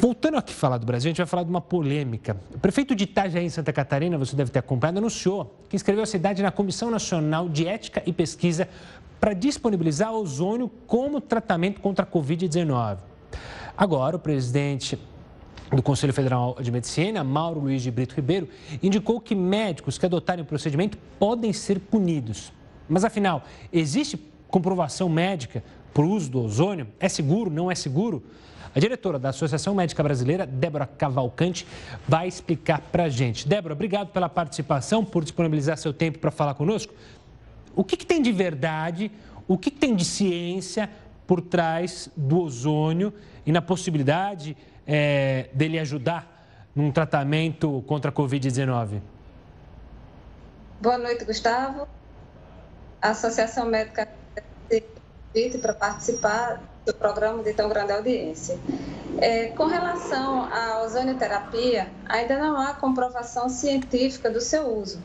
Voltando 0.00 0.38
aqui 0.38 0.54
a 0.54 0.56
falar 0.56 0.78
do 0.78 0.86
Brasil, 0.86 1.08
a 1.08 1.10
gente 1.10 1.18
vai 1.18 1.26
falar 1.26 1.42
de 1.42 1.50
uma 1.50 1.60
polêmica. 1.60 2.34
O 2.54 2.58
prefeito 2.58 2.94
de 2.94 3.04
Itajaí, 3.04 3.44
em 3.44 3.50
Santa 3.50 3.70
Catarina, 3.70 4.16
você 4.16 4.34
deve 4.34 4.50
ter 4.50 4.58
acompanhado, 4.58 4.96
anunciou 4.96 5.54
que 5.68 5.76
inscreveu 5.76 6.02
a 6.02 6.06
cidade 6.06 6.42
na 6.42 6.50
Comissão 6.50 6.90
Nacional 6.90 7.50
de 7.50 7.68
Ética 7.68 8.02
e 8.06 8.10
Pesquisa 8.10 8.66
para 9.20 9.34
disponibilizar 9.34 10.10
ozônio 10.14 10.70
como 10.86 11.20
tratamento 11.20 11.82
contra 11.82 12.06
a 12.06 12.08
Covid-19. 12.08 12.96
Agora, 13.76 14.16
o 14.16 14.18
presidente 14.18 14.98
do 15.70 15.82
Conselho 15.82 16.14
Federal 16.14 16.56
de 16.58 16.70
Medicina, 16.72 17.22
Mauro 17.22 17.60
Luiz 17.60 17.82
de 17.82 17.90
Brito 17.90 18.14
Ribeiro, 18.14 18.48
indicou 18.82 19.20
que 19.20 19.34
médicos 19.34 19.98
que 19.98 20.06
adotarem 20.06 20.42
o 20.42 20.46
procedimento 20.46 20.96
podem 21.18 21.52
ser 21.52 21.78
punidos. 21.78 22.50
Mas 22.88 23.04
afinal, 23.04 23.44
existe 23.70 24.18
comprovação 24.48 25.10
médica 25.10 25.62
para 25.92 26.04
o 26.04 26.08
uso 26.08 26.30
do 26.30 26.42
ozônio? 26.42 26.86
É 26.98 27.06
seguro? 27.06 27.50
Não 27.50 27.70
é 27.70 27.74
seguro? 27.74 28.22
A 28.74 28.78
diretora 28.78 29.18
da 29.18 29.30
Associação 29.30 29.74
Médica 29.74 30.02
Brasileira, 30.02 30.46
Débora 30.46 30.86
Cavalcante, 30.86 31.66
vai 32.06 32.28
explicar 32.28 32.80
para 32.80 33.04
a 33.04 33.08
gente. 33.08 33.48
Débora, 33.48 33.74
obrigado 33.74 34.08
pela 34.08 34.28
participação, 34.28 35.04
por 35.04 35.24
disponibilizar 35.24 35.76
seu 35.76 35.92
tempo 35.92 36.18
para 36.18 36.30
falar 36.30 36.54
conosco. 36.54 36.94
O 37.74 37.82
que, 37.82 37.96
que 37.96 38.06
tem 38.06 38.22
de 38.22 38.30
verdade, 38.30 39.10
o 39.48 39.58
que, 39.58 39.72
que 39.72 39.78
tem 39.78 39.96
de 39.96 40.04
ciência 40.04 40.88
por 41.26 41.40
trás 41.40 42.08
do 42.16 42.40
ozônio 42.40 43.12
e 43.44 43.50
na 43.50 43.60
possibilidade 43.60 44.56
é, 44.86 45.48
dele 45.52 45.78
ajudar 45.78 46.70
num 46.74 46.92
tratamento 46.92 47.82
contra 47.88 48.10
a 48.10 48.14
Covid-19? 48.14 49.00
Boa 50.80 50.96
noite, 50.96 51.24
Gustavo. 51.24 51.88
A 53.02 53.10
Associação 53.10 53.66
Médica 53.66 54.08
para 55.60 55.74
participar 55.74 56.60
do 56.90 56.94
programa 56.94 57.42
de 57.42 57.52
tão 57.52 57.68
grande 57.68 57.92
audiência. 57.92 58.58
É, 59.18 59.46
com 59.48 59.66
relação 59.66 60.44
à 60.52 60.82
ozonioterapia, 60.84 61.88
ainda 62.08 62.38
não 62.38 62.56
há 62.60 62.74
comprovação 62.74 63.48
científica 63.48 64.28
do 64.28 64.40
seu 64.40 64.66
uso, 64.66 65.00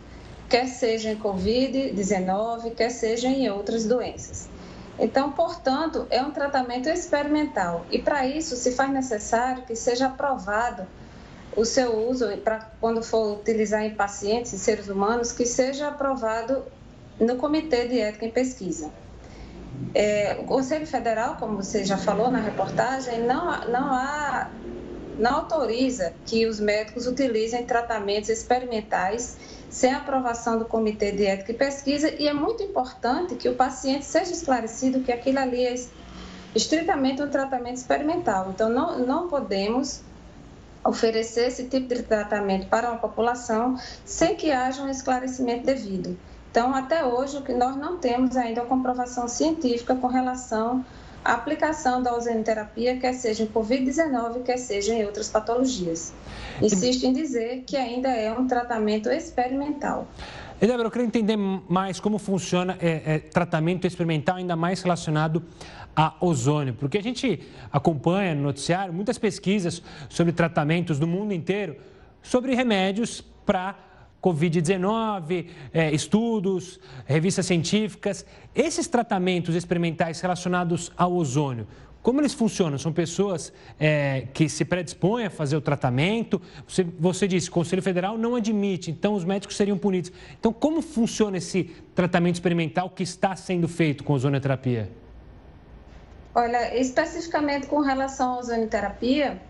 quer 0.49 0.67
seja 0.67 1.11
em 1.11 1.17
Covid-19, 1.17 2.73
quer 2.75 2.89
seja 2.89 3.27
em 3.27 3.49
outras 3.49 3.85
doenças. 3.85 4.49
Então, 4.97 5.31
portanto, 5.31 6.07
é 6.09 6.21
um 6.21 6.31
tratamento 6.31 6.87
experimental 6.89 7.85
e 7.91 7.99
para 7.99 8.25
isso 8.25 8.55
se 8.55 8.71
faz 8.71 8.89
necessário 8.91 9.63
que 9.63 9.75
seja 9.75 10.07
aprovado 10.07 10.87
o 11.55 11.65
seu 11.65 12.07
uso 12.09 12.25
para 12.37 12.59
quando 12.79 13.03
for 13.03 13.37
utilizar 13.39 13.83
em 13.83 13.93
pacientes 13.93 14.53
e 14.53 14.59
seres 14.59 14.87
humanos, 14.87 15.31
que 15.31 15.45
seja 15.45 15.89
aprovado 15.89 16.63
no 17.19 17.35
Comitê 17.35 17.87
de 17.87 17.99
Ética 17.99 18.25
em 18.25 18.31
Pesquisa. 18.31 18.89
É, 19.93 20.37
o 20.39 20.43
Conselho 20.43 20.85
Federal, 20.85 21.37
como 21.37 21.57
você 21.57 21.85
já 21.85 21.97
falou 21.97 22.29
na 22.29 22.39
reportagem, 22.39 23.21
não, 23.21 23.45
não, 23.69 23.93
há, 23.93 24.51
não 25.17 25.35
autoriza 25.35 26.13
que 26.25 26.45
os 26.45 26.59
médicos 26.59 27.07
utilizem 27.07 27.65
tratamentos 27.65 28.29
experimentais 28.29 29.37
sem 29.69 29.93
aprovação 29.93 30.59
do 30.59 30.65
Comitê 30.65 31.11
de 31.11 31.25
Ética 31.25 31.51
e 31.51 31.55
Pesquisa, 31.55 32.09
e 32.09 32.27
é 32.27 32.33
muito 32.33 32.63
importante 32.63 33.35
que 33.35 33.49
o 33.49 33.55
paciente 33.55 34.05
seja 34.05 34.31
esclarecido 34.31 35.01
que 35.01 35.11
aquilo 35.11 35.39
ali 35.39 35.65
é 35.65 35.75
estritamente 36.53 37.21
um 37.21 37.29
tratamento 37.29 37.77
experimental. 37.77 38.51
Então, 38.51 38.69
não, 38.69 38.99
não 38.99 39.27
podemos 39.27 40.01
oferecer 40.85 41.47
esse 41.47 41.67
tipo 41.67 41.93
de 41.93 42.03
tratamento 42.03 42.67
para 42.67 42.91
uma 42.91 42.99
população 42.99 43.75
sem 44.05 44.35
que 44.35 44.51
haja 44.51 44.83
um 44.83 44.89
esclarecimento 44.89 45.65
devido. 45.65 46.17
Então, 46.55 46.73
até 46.73 47.03
hoje, 47.03 47.43
nós 47.53 47.75
não 47.75 47.97
temos 47.97 48.37
ainda 48.37 48.61
a 48.61 48.65
comprovação 48.65 49.27
científica 49.27 49.93
com 49.93 50.07
relação 50.07 50.85
à 51.21 51.33
aplicação 51.33 52.01
da 52.01 52.15
ozonioterapia, 52.15 52.95
quer 52.95 53.11
seja 53.11 53.43
em 53.43 53.47
Covid-19, 53.47 54.41
quer 54.41 54.55
seja 54.55 54.93
em 54.93 55.03
outras 55.03 55.27
patologias. 55.27 56.13
Insisto 56.61 57.05
em 57.05 57.11
dizer 57.11 57.65
que 57.67 57.75
ainda 57.75 58.07
é 58.07 58.31
um 58.31 58.47
tratamento 58.47 59.09
experimental. 59.09 60.07
E 60.61 60.65
Débora, 60.65 60.87
eu 60.87 60.91
queria 60.91 61.05
entender 61.05 61.35
mais 61.35 61.99
como 61.99 62.17
funciona 62.17 62.77
é, 62.79 63.15
é, 63.15 63.19
tratamento 63.19 63.85
experimental, 63.85 64.37
ainda 64.37 64.55
mais 64.55 64.81
relacionado 64.81 65.43
a 65.93 66.13
ozônio, 66.21 66.73
porque 66.73 66.97
a 66.97 67.03
gente 67.03 67.45
acompanha 67.69 68.33
no 68.33 68.43
noticiário 68.43 68.93
muitas 68.93 69.17
pesquisas 69.17 69.83
sobre 70.07 70.31
tratamentos 70.31 70.99
do 70.99 71.05
mundo 71.05 71.33
inteiro 71.33 71.75
sobre 72.23 72.55
remédios 72.55 73.21
para 73.45 73.75
Covid-19, 74.25 75.45
é, 75.71 75.91
estudos, 75.91 76.79
revistas 77.05 77.45
científicas. 77.45 78.25
Esses 78.55 78.87
tratamentos 78.87 79.53
experimentais 79.53 80.19
relacionados 80.19 80.91
ao 80.97 81.13
ozônio, 81.13 81.67
como 82.01 82.21
eles 82.21 82.33
funcionam? 82.33 82.77
São 82.77 82.93
pessoas 82.93 83.51
é, 83.79 84.27
que 84.33 84.47
se 84.47 84.63
predispõem 84.63 85.25
a 85.25 85.29
fazer 85.29 85.55
o 85.57 85.61
tratamento. 85.61 86.39
Você, 86.67 86.83
você 86.83 87.27
disse, 87.27 87.49
o 87.49 87.51
Conselho 87.51 87.81
Federal 87.81 88.15
não 88.15 88.35
admite, 88.35 88.91
então 88.91 89.15
os 89.15 89.23
médicos 89.23 89.55
seriam 89.55 89.75
punidos. 89.75 90.11
Então, 90.39 90.53
como 90.53 90.83
funciona 90.83 91.37
esse 91.37 91.63
tratamento 91.95 92.35
experimental 92.35 92.91
que 92.91 93.01
está 93.01 93.35
sendo 93.35 93.67
feito 93.67 94.03
com 94.03 94.13
ozonioterapia? 94.13 94.91
Olha, 96.35 96.77
especificamente 96.79 97.65
com 97.65 97.79
relação 97.79 98.33
à 98.33 98.39
ozonioterapia, 98.39 99.41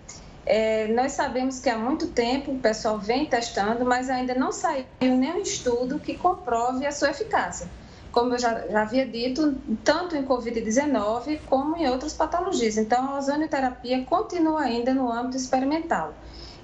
é, 0.46 0.88
nós 0.90 1.14
sabemos 1.14 1.60
que 1.60 1.70
há 1.70 1.78
muito 1.78 2.08
tempo 2.08 2.52
o 2.52 2.60
pessoal 2.60 3.00
vem 3.00 3.26
testando, 3.26 3.84
mas 3.84 4.10
ainda 4.10 4.36
não 4.36 4.52
saiu 4.52 4.86
nenhum 5.02 5.40
estudo 5.40 6.00
que 6.00 6.16
comprove 6.16 6.86
a 6.86 6.92
sua 6.92 7.10
eficácia. 7.10 7.68
Como 8.12 8.34
eu 8.34 8.38
já, 8.38 8.68
já 8.68 8.84
havia 8.84 9.06
dito, 9.06 9.56
tanto 9.84 10.16
em 10.16 10.24
Covid-19 10.24 11.40
como 11.46 11.76
em 11.76 11.90
outras 11.90 12.14
patologias. 12.14 12.78
Então, 12.78 13.10
a 13.10 13.18
ozonioterapia 13.18 14.06
continua 14.06 14.62
ainda 14.62 14.94
no 14.94 15.12
âmbito 15.12 15.36
experimental. 15.36 16.14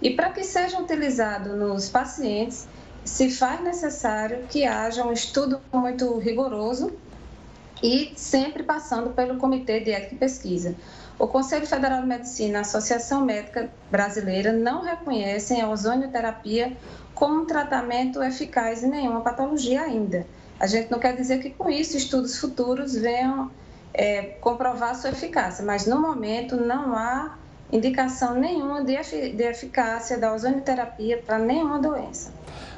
E 0.02 0.12
para 0.12 0.30
que 0.30 0.44
seja 0.44 0.80
utilizado 0.80 1.56
nos 1.56 1.90
pacientes, 1.90 2.68
se 3.04 3.30
faz 3.30 3.62
necessário 3.62 4.48
que 4.48 4.64
haja 4.64 5.04
um 5.04 5.12
estudo 5.12 5.60
muito 5.74 6.18
rigoroso 6.20 6.94
e 7.82 8.14
sempre 8.16 8.64
passando 8.64 9.12
pelo 9.12 9.38
Comitê 9.38 9.80
de 9.80 9.92
Ética 9.92 10.16
e 10.16 10.18
Pesquisa. 10.18 10.76
O 11.18 11.28
Conselho 11.28 11.68
Federal 11.68 12.02
de 12.02 12.08
Medicina 12.08 12.54
e 12.54 12.58
a 12.58 12.62
Associação 12.62 13.24
Médica 13.24 13.70
Brasileira 13.90 14.52
não 14.52 14.82
reconhecem 14.82 15.62
a 15.62 15.70
ozonioterapia 15.70 16.76
como 17.14 17.42
um 17.42 17.46
tratamento 17.46 18.24
eficaz 18.24 18.84
em 18.84 18.90
nenhuma 18.90 19.22
patologia 19.22 19.82
ainda. 19.82 20.26
A 20.60 20.68
gente 20.68 20.92
não 20.92 21.00
quer 21.00 21.16
dizer 21.16 21.40
que 21.40 21.50
com 21.50 21.70
isso 21.70 21.98
estudos 21.98 22.38
futuros 22.38 22.96
venham 22.96 23.52
é, 23.94 24.22
comprovar 24.42 24.96
sua 24.96 25.10
eficácia, 25.10 25.64
mas 25.64 25.86
no 25.86 26.00
momento 26.00 26.56
não 26.56 26.96
há 26.96 27.38
indicação 27.72 28.36
nenhuma 28.36 28.84
de, 28.84 28.94
eficácia 28.94 30.18
da 30.18 30.34
ozonioterapia 30.34 31.22
para 31.26 31.40
nenhuma 31.40 31.80
doença. 31.80 32.34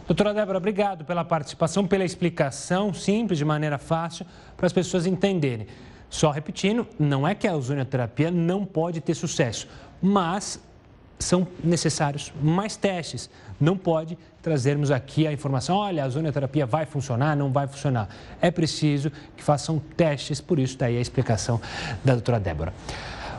Doutora 0.05 0.33
Débora, 0.33 0.57
obrigado 0.57 1.05
pela 1.05 1.23
participação, 1.23 1.87
pela 1.87 2.03
explicação 2.03 2.93
simples, 2.93 3.37
de 3.37 3.45
maneira 3.45 3.77
fácil, 3.77 4.25
para 4.57 4.67
as 4.67 4.73
pessoas 4.73 5.05
entenderem. 5.05 5.65
Só 6.09 6.29
repetindo, 6.29 6.85
não 6.99 7.25
é 7.25 7.33
que 7.33 7.47
a 7.47 7.55
ozonioterapia 7.55 8.29
não 8.29 8.65
pode 8.65 8.99
ter 8.99 9.15
sucesso, 9.15 9.65
mas 10.01 10.59
são 11.17 11.47
necessários 11.63 12.33
mais 12.41 12.75
testes. 12.75 13.29
Não 13.59 13.77
pode 13.77 14.17
trazermos 14.41 14.91
aqui 14.91 15.25
a 15.25 15.31
informação, 15.31 15.77
olha, 15.77 16.03
a 16.03 16.07
ozonioterapia 16.07 16.65
vai 16.65 16.85
funcionar, 16.85 17.33
não 17.37 17.49
vai 17.49 17.65
funcionar. 17.65 18.09
É 18.41 18.51
preciso 18.51 19.09
que 19.37 19.43
façam 19.43 19.79
testes, 19.95 20.41
por 20.41 20.59
isso 20.59 20.77
daí 20.77 20.97
a 20.97 21.01
explicação 21.01 21.61
da 22.03 22.11
doutora 22.11 22.41
Débora. 22.41 22.73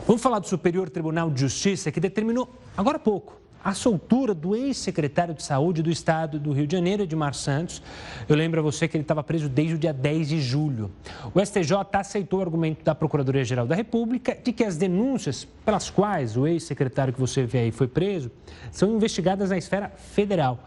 Vamos 0.07 0.21
falar 0.21 0.39
do 0.39 0.47
Superior 0.47 0.89
Tribunal 0.89 1.29
de 1.29 1.41
Justiça, 1.41 1.91
que 1.91 1.99
determinou 1.99 2.51
agora 2.75 2.97
há 2.97 2.99
pouco 2.99 3.44
a 3.65 3.73
soltura 3.73 4.31
do 4.35 4.55
ex-secretário 4.55 5.33
de 5.33 5.41
Saúde 5.41 5.81
do 5.81 5.89
Estado 5.89 6.39
do 6.39 6.53
Rio 6.53 6.67
de 6.67 6.75
Janeiro, 6.75 7.01
Edmar 7.01 7.33
Santos. 7.33 7.81
Eu 8.29 8.35
lembro 8.35 8.59
a 8.59 8.63
você 8.63 8.87
que 8.87 8.95
ele 8.95 9.01
estava 9.01 9.23
preso 9.23 9.49
desde 9.49 9.73
o 9.73 9.77
dia 9.79 9.91
10 9.91 10.29
de 10.29 10.39
julho. 10.39 10.91
O 11.33 11.43
STJ 11.43 11.73
aceitou 11.93 12.37
o 12.37 12.41
argumento 12.43 12.85
da 12.85 12.93
Procuradoria-Geral 12.93 13.65
da 13.65 13.73
República 13.73 14.37
de 14.41 14.53
que 14.53 14.63
as 14.63 14.77
denúncias 14.77 15.47
pelas 15.65 15.89
quais 15.89 16.37
o 16.37 16.45
ex-secretário 16.45 17.11
que 17.11 17.19
você 17.19 17.43
vê 17.43 17.57
aí 17.57 17.71
foi 17.71 17.87
preso 17.87 18.29
são 18.71 18.93
investigadas 18.93 19.49
na 19.49 19.57
esfera 19.57 19.89
federal. 19.89 20.59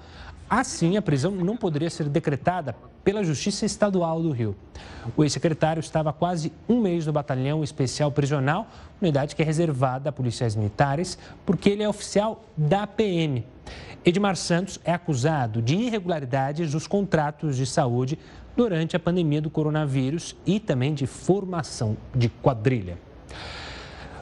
Assim, 0.49 0.97
a 0.97 1.03
prisão 1.03 1.31
não 1.31 1.59
poderia 1.59 1.91
ser 1.91 2.09
decretada 2.09 2.75
pela 3.05 3.23
Justiça 3.23 3.67
Estadual 3.67 4.23
do 4.23 4.31
Rio. 4.31 4.57
O 5.15 5.23
ex-secretário 5.23 5.81
estava 5.81 6.09
há 6.09 6.13
quase 6.13 6.53
um 6.67 6.81
mês 6.81 7.07
no 7.07 7.13
Batalhão 7.13 7.63
Especial 7.63 8.11
Prisional, 8.11 8.67
unidade 9.01 9.37
que 9.37 9.43
é 9.43 9.45
reservada 9.45 10.09
a 10.09 10.13
policiais 10.13 10.57
militares, 10.57 11.19
porque 11.45 11.69
ele 11.69 11.83
é 11.83 11.89
oficial 11.89 12.45
da 12.57 12.87
PM. 12.87 13.45
Edmar 14.05 14.37
Santos 14.37 14.81
é 14.85 14.93
acusado 14.93 15.61
de 15.61 15.75
irregularidades 15.75 16.73
dos 16.73 16.87
contratos 16.87 17.57
de 17.57 17.67
saúde 17.67 18.19
durante 18.57 18.97
a 18.97 19.01
pandemia 19.01 19.43
do 19.43 19.51
coronavírus 19.51 20.35
e 20.47 20.59
também 20.59 20.95
de 20.95 21.07
formação 21.07 21.95
de 22.15 22.29
quadrilha. 22.31 22.99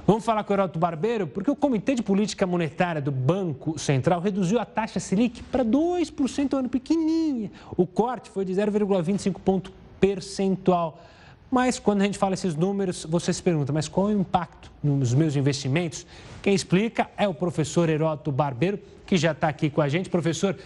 Vamos 0.07 0.25
falar 0.25 0.45
com 0.45 0.53
o 0.53 0.57
Heroto 0.57 0.79
Barbeiro, 0.79 1.27
porque 1.27 1.51
o 1.51 1.57
Comitê 1.57 1.97
de 1.97 2.03
Política 2.03 2.47
Monetária 2.47 3.03
do 3.03 3.11
Banco 3.11 3.77
Central 3.77 4.21
reduziu 4.21 4.61
a 4.61 4.65
taxa 4.65 5.01
Selic 5.01 5.43
para 5.43 5.65
2% 5.65 6.53
ao 6.53 6.61
ano, 6.61 6.69
pequenininha. 6.69 7.51
O 7.77 7.85
corte 7.85 8.31
foi 8.31 8.45
de 8.45 8.53
0,25 8.53 9.41
ponto 9.45 9.73
percentual. 9.99 11.03
Mas 11.51 11.81
quando 11.81 12.03
a 12.03 12.05
gente 12.05 12.19
fala 12.19 12.35
esses 12.35 12.55
números, 12.55 13.05
você 13.05 13.33
se 13.33 13.43
pergunta, 13.43 13.73
mas 13.73 13.89
qual 13.89 14.09
é 14.09 14.15
o 14.15 14.21
impacto 14.21 14.71
nos 14.81 15.13
meus 15.13 15.35
investimentos? 15.35 16.07
Quem 16.41 16.55
explica 16.55 17.11
é 17.17 17.27
o 17.27 17.35
professor 17.35 17.89
Heroto 17.89 18.31
Barbeiro, 18.31 18.79
que 19.05 19.17
já 19.17 19.33
está 19.33 19.49
aqui 19.49 19.69
com 19.69 19.81
a 19.81 19.89
gente. 19.89 20.09
Professor, 20.09 20.57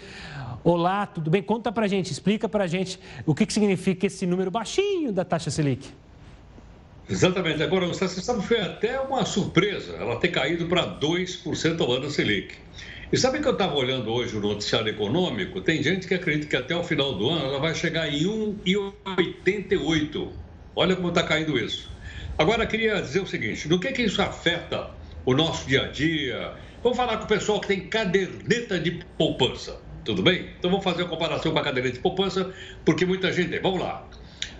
olá, 0.63 1.07
tudo 1.07 1.31
bem? 1.31 1.43
Conta 1.43 1.73
para 1.73 1.87
a 1.87 1.89
gente, 1.89 2.13
explica 2.13 2.47
para 2.47 2.65
a 2.65 2.67
gente 2.67 3.01
o 3.25 3.35
que, 3.35 3.47
que 3.47 3.55
significa 3.55 4.07
esse 4.07 4.27
número 4.27 4.51
baixinho 4.51 5.15
da 5.15 5.25
taxa 5.25 5.51
Selic. 5.51 5.89
Exatamente. 7.11 7.61
Agora, 7.61 7.87
você 7.87 8.07
sabe, 8.07 8.47
foi 8.47 8.61
até 8.61 9.01
uma 9.01 9.25
surpresa 9.25 9.97
ela 9.97 10.17
ter 10.17 10.29
caído 10.29 10.67
para 10.67 10.87
2% 10.87 11.81
ao 11.81 11.93
ano 11.93 12.09
Selic. 12.09 12.55
E 13.13 13.17
sabe 13.17 13.41
que 13.41 13.49
eu 13.49 13.53
estava 13.53 13.75
olhando 13.75 14.13
hoje 14.13 14.37
o 14.37 14.41
noticiário 14.41 14.89
econômico? 14.89 15.61
Tem 15.61 15.83
gente 15.83 16.07
que 16.07 16.15
acredita 16.15 16.47
que 16.47 16.55
até 16.55 16.77
o 16.77 16.85
final 16.85 17.15
do 17.15 17.29
ano 17.29 17.47
ela 17.47 17.59
vai 17.59 17.75
chegar 17.75 18.09
em 18.09 18.23
1,88. 18.65 20.29
Olha 20.77 20.95
como 20.95 21.09
está 21.09 21.25
caindo 21.25 21.59
isso. 21.59 21.91
Agora, 22.39 22.65
queria 22.65 23.03
dizer 23.03 23.21
o 23.21 23.27
seguinte: 23.27 23.69
no 23.69 23.81
que, 23.81 23.91
que 23.91 24.03
isso 24.03 24.23
afeta 24.23 24.91
o 25.27 25.35
nosso 25.35 25.67
dia 25.67 25.87
a 25.87 25.89
dia? 25.89 26.53
Vamos 26.81 26.97
falar 26.97 27.17
com 27.17 27.25
o 27.25 27.27
pessoal 27.29 27.61
que 27.61 27.67
tem 27.67 27.89
caderneta 27.89 28.79
de 28.79 29.05
poupança. 29.19 29.81
Tudo 30.05 30.23
bem? 30.23 30.49
Então 30.59 30.71
vamos 30.71 30.85
fazer 30.85 31.03
a 31.03 31.07
comparação 31.07 31.53
com 31.53 31.59
a 31.59 31.65
caderneta 31.65 31.97
de 31.97 32.01
poupança, 32.01 32.55
porque 32.85 33.05
muita 33.05 33.33
gente 33.33 33.51
tem. 33.51 33.61
Vamos 33.61 33.81
lá. 33.81 34.09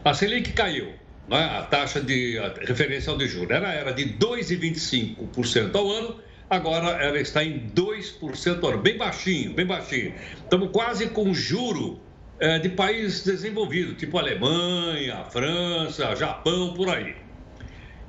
A 0.05 0.13
Selic 0.13 0.53
caiu 0.53 0.93
a 1.31 1.63
taxa 1.63 2.01
de 2.01 2.39
referencial 2.67 3.17
de 3.17 3.27
juros. 3.27 3.51
Ela 3.51 3.73
era 3.73 3.93
de 3.93 4.05
2,25% 4.05 5.75
ao 5.75 5.91
ano, 5.91 6.21
agora 6.49 7.03
ela 7.03 7.19
está 7.21 7.45
em 7.45 7.71
2% 7.71 8.63
ao 8.63 8.71
ano, 8.71 8.79
bem 8.79 8.97
baixinho, 8.97 9.55
bem 9.55 9.67
baixinho. 9.67 10.15
Estamos 10.43 10.71
quase 10.73 11.09
com 11.09 11.33
juro 11.33 12.01
é, 12.41 12.59
de 12.59 12.69
países 12.71 13.25
desenvolvidos, 13.25 13.97
tipo 13.97 14.19
Alemanha, 14.19 15.25
França, 15.31 16.17
Japão, 16.17 16.75
por 16.75 16.89
aí. 16.89 17.15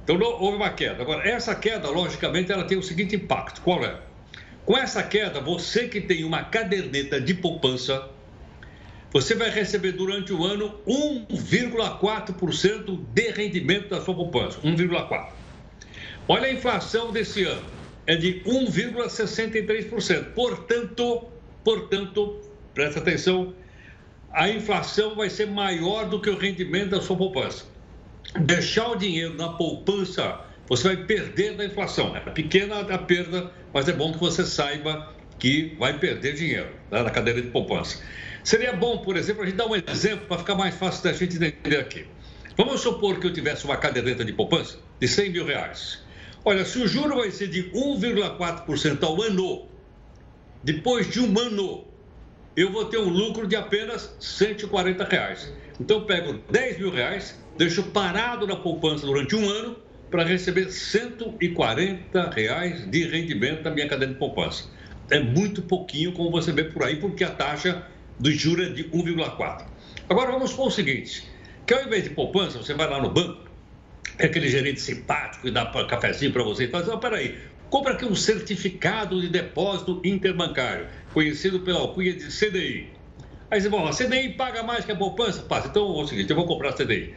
Então 0.04 0.20
houve 0.20 0.58
uma 0.58 0.70
queda. 0.72 1.02
Agora, 1.04 1.28
essa 1.28 1.54
queda, 1.54 1.90
logicamente, 1.90 2.52
ela 2.52 2.64
tem 2.64 2.78
o 2.78 2.84
seguinte 2.84 3.16
impacto: 3.16 3.62
qual 3.62 3.84
é? 3.84 4.00
Com 4.66 4.78
essa 4.78 5.04
queda, 5.04 5.40
você 5.40 5.88
que 5.88 6.02
tem 6.02 6.24
uma 6.24 6.44
caderneta 6.44 7.20
de 7.20 7.34
poupança, 7.34 8.10
você 9.12 9.36
vai 9.36 9.50
receber 9.50 9.92
durante 9.92 10.32
o 10.32 10.46
ano 10.46 10.80
1,4% 10.88 12.98
de 13.14 13.32
rendimento 13.32 13.90
da 13.90 14.00
sua 14.02 14.16
poupança. 14.16 14.62
1,4%. 14.62 15.34
Olha 16.28 16.48
a 16.48 16.54
inflação 16.54 17.12
desse 17.12 17.44
ano, 17.44 17.64
é 18.08 18.16
de 18.16 18.42
1,63%. 18.46 20.34
Portanto, 20.34 21.28
portanto, 21.64 22.42
presta 22.74 23.00
atenção, 23.00 23.54
a 24.32 24.50
inflação 24.50 25.16
vai 25.16 25.30
ser 25.30 25.48
maior 25.48 26.08
do 26.08 26.22
que 26.22 26.30
o 26.30 26.38
rendimento 26.38 26.92
da 26.92 27.02
sua 27.02 27.18
poupança. 27.18 27.66
Deixar 28.40 28.92
o 28.92 28.96
dinheiro 28.96 29.36
na 29.36 29.50
poupança, 29.50 30.40
você 30.70 30.88
vai 30.88 30.96
perder 31.06 31.58
da 31.58 31.66
inflação. 31.66 32.16
É 32.16 32.22
pequena 32.22 32.80
a 32.80 32.98
perda, 32.98 33.52
mas 33.74 33.90
é 33.90 33.94
bom 33.94 34.14
que 34.14 34.20
você 34.20 34.46
saiba 34.46 35.14
que 35.38 35.76
vai 35.78 36.00
perder 36.00 36.36
dinheiro 36.36 36.70
né, 36.90 37.04
na 37.04 37.10
cadeira 37.10 37.42
de 37.42 37.50
poupança. 37.50 38.02
Seria 38.44 38.74
bom, 38.74 38.98
por 39.00 39.16
exemplo, 39.16 39.44
a 39.44 39.46
gente 39.46 39.56
dar 39.56 39.68
um 39.68 39.76
exemplo 39.76 40.26
para 40.28 40.40
ficar 40.40 40.56
mais 40.56 40.76
fácil 40.76 41.04
da 41.04 41.14
gente 41.14 41.36
entender 41.36 41.78
aqui. 41.78 42.06
Vamos 42.58 42.82
supor 42.82 43.20
que 43.20 43.28
eu 43.28 43.34
tivesse 43.34 43.66
uma 43.66 43.78
caderneta 43.78 44.26
de 44.26 44.34
poupança 44.34 44.78
de 45.00 45.08
100 45.08 45.32
mil 45.32 45.46
reais. 45.46 46.04
Olha, 46.44 46.66
se 46.66 46.80
o 46.80 46.88
juro 46.88 47.18
vai 47.18 47.32
ser 47.32 47.48
de 47.48 47.72
1,4% 47.72 49.04
ao 49.04 49.22
ano, 49.22 49.68
depois 50.64 51.10
de 51.10 51.20
um 51.20 51.40
ano, 51.40 51.86
eu 52.56 52.72
vou 52.72 52.86
ter 52.86 52.98
um 52.98 53.10
lucro 53.10 53.48
de 53.48 53.56
apenas 53.56 54.16
140 54.20 55.04
reais. 55.06 55.54
Então, 55.80 56.00
eu 56.00 56.06
pego 56.06 56.34
10 56.52 56.80
mil 56.80 56.92
reais, 56.92 57.40
deixo 57.58 57.84
parado 57.84 58.46
na 58.46 58.56
poupança 58.56 59.06
durante 59.06 59.36
um 59.36 59.48
ano 59.48 59.78
para 60.10 60.24
receber 60.24 60.70
140 60.70 62.30
reais 62.32 62.90
de 62.90 63.08
rendimento 63.08 63.64
da 63.64 63.72
minha 63.72 63.88
cadeia 63.88 64.12
de 64.12 64.18
poupança. 64.18 64.66
É 65.10 65.20
muito 65.20 65.62
pouquinho, 65.62 66.12
como 66.12 66.30
você 66.30 66.52
vê 66.52 66.66
por 66.66 66.84
aí, 66.84 66.98
porque 66.98 67.24
a 67.24 67.30
taxa 67.30 67.88
do 68.22 68.32
juros 68.32 68.68
é 68.68 68.70
de 68.70 68.84
1,4. 68.86 69.66
Agora 70.08 70.32
vamos 70.32 70.54
para 70.54 70.64
o 70.64 70.72
seguinte, 70.72 71.28
que 71.66 71.74
ao 71.74 71.84
invés 71.84 72.04
de 72.04 72.12
poupança, 72.12 72.60
você 72.60 72.76
vai 72.76 72.88
lá 72.88 73.02
no 73.02 73.10
banco, 73.10 73.50
é 74.20 74.28
aquele 74.28 74.48
gerente 74.48 74.80
simpático 74.80 75.48
e 75.48 75.52
dá 75.52 75.66
cafezinho 75.66 76.32
para 76.32 76.44
você 76.44 76.66
e 76.66 76.68
fala, 76.68 76.86
não, 76.86 77.00
peraí, 77.00 77.40
compra 77.70 77.94
aqui 77.94 78.06
um 78.06 78.14
certificado 78.14 79.20
de 79.20 79.28
depósito 79.28 80.00
interbancário, 80.04 80.88
conhecido 81.14 81.62
pela 81.62 81.80
alcunha 81.80 82.14
de 82.14 82.28
CDI. 82.28 82.90
Aí 83.50 83.60
você 83.60 83.68
fala, 83.70 83.90
a 83.90 83.94
CDI 83.94 84.34
paga 84.34 84.62
mais 84.62 84.86
que 84.86 84.92
a 84.92 84.96
poupança? 84.96 85.42
Passa, 85.42 85.70
então 85.70 86.00
é 86.00 86.04
o 86.04 86.08
seguinte, 86.08 86.30
eu 86.30 86.36
vou 86.36 86.46
comprar 86.46 86.70
a 86.70 86.74
CDI. 86.74 87.16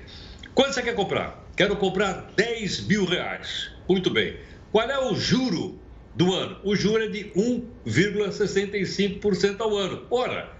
Quanto 0.54 0.72
você 0.72 0.80
quer 0.82 0.94
comprar? 0.94 1.44
Quero 1.54 1.76
comprar 1.76 2.30
10 2.34 2.86
mil 2.86 3.04
reais. 3.04 3.70
Muito 3.88 4.08
bem. 4.08 4.38
Qual 4.72 4.88
é 4.88 4.98
o 4.98 5.14
juro 5.14 5.78
do 6.14 6.32
ano? 6.32 6.56
O 6.64 6.74
juro 6.74 7.04
é 7.04 7.08
de 7.08 7.24
1,65% 7.36 9.60
ao 9.60 9.76
ano. 9.76 10.06
Ora, 10.10 10.54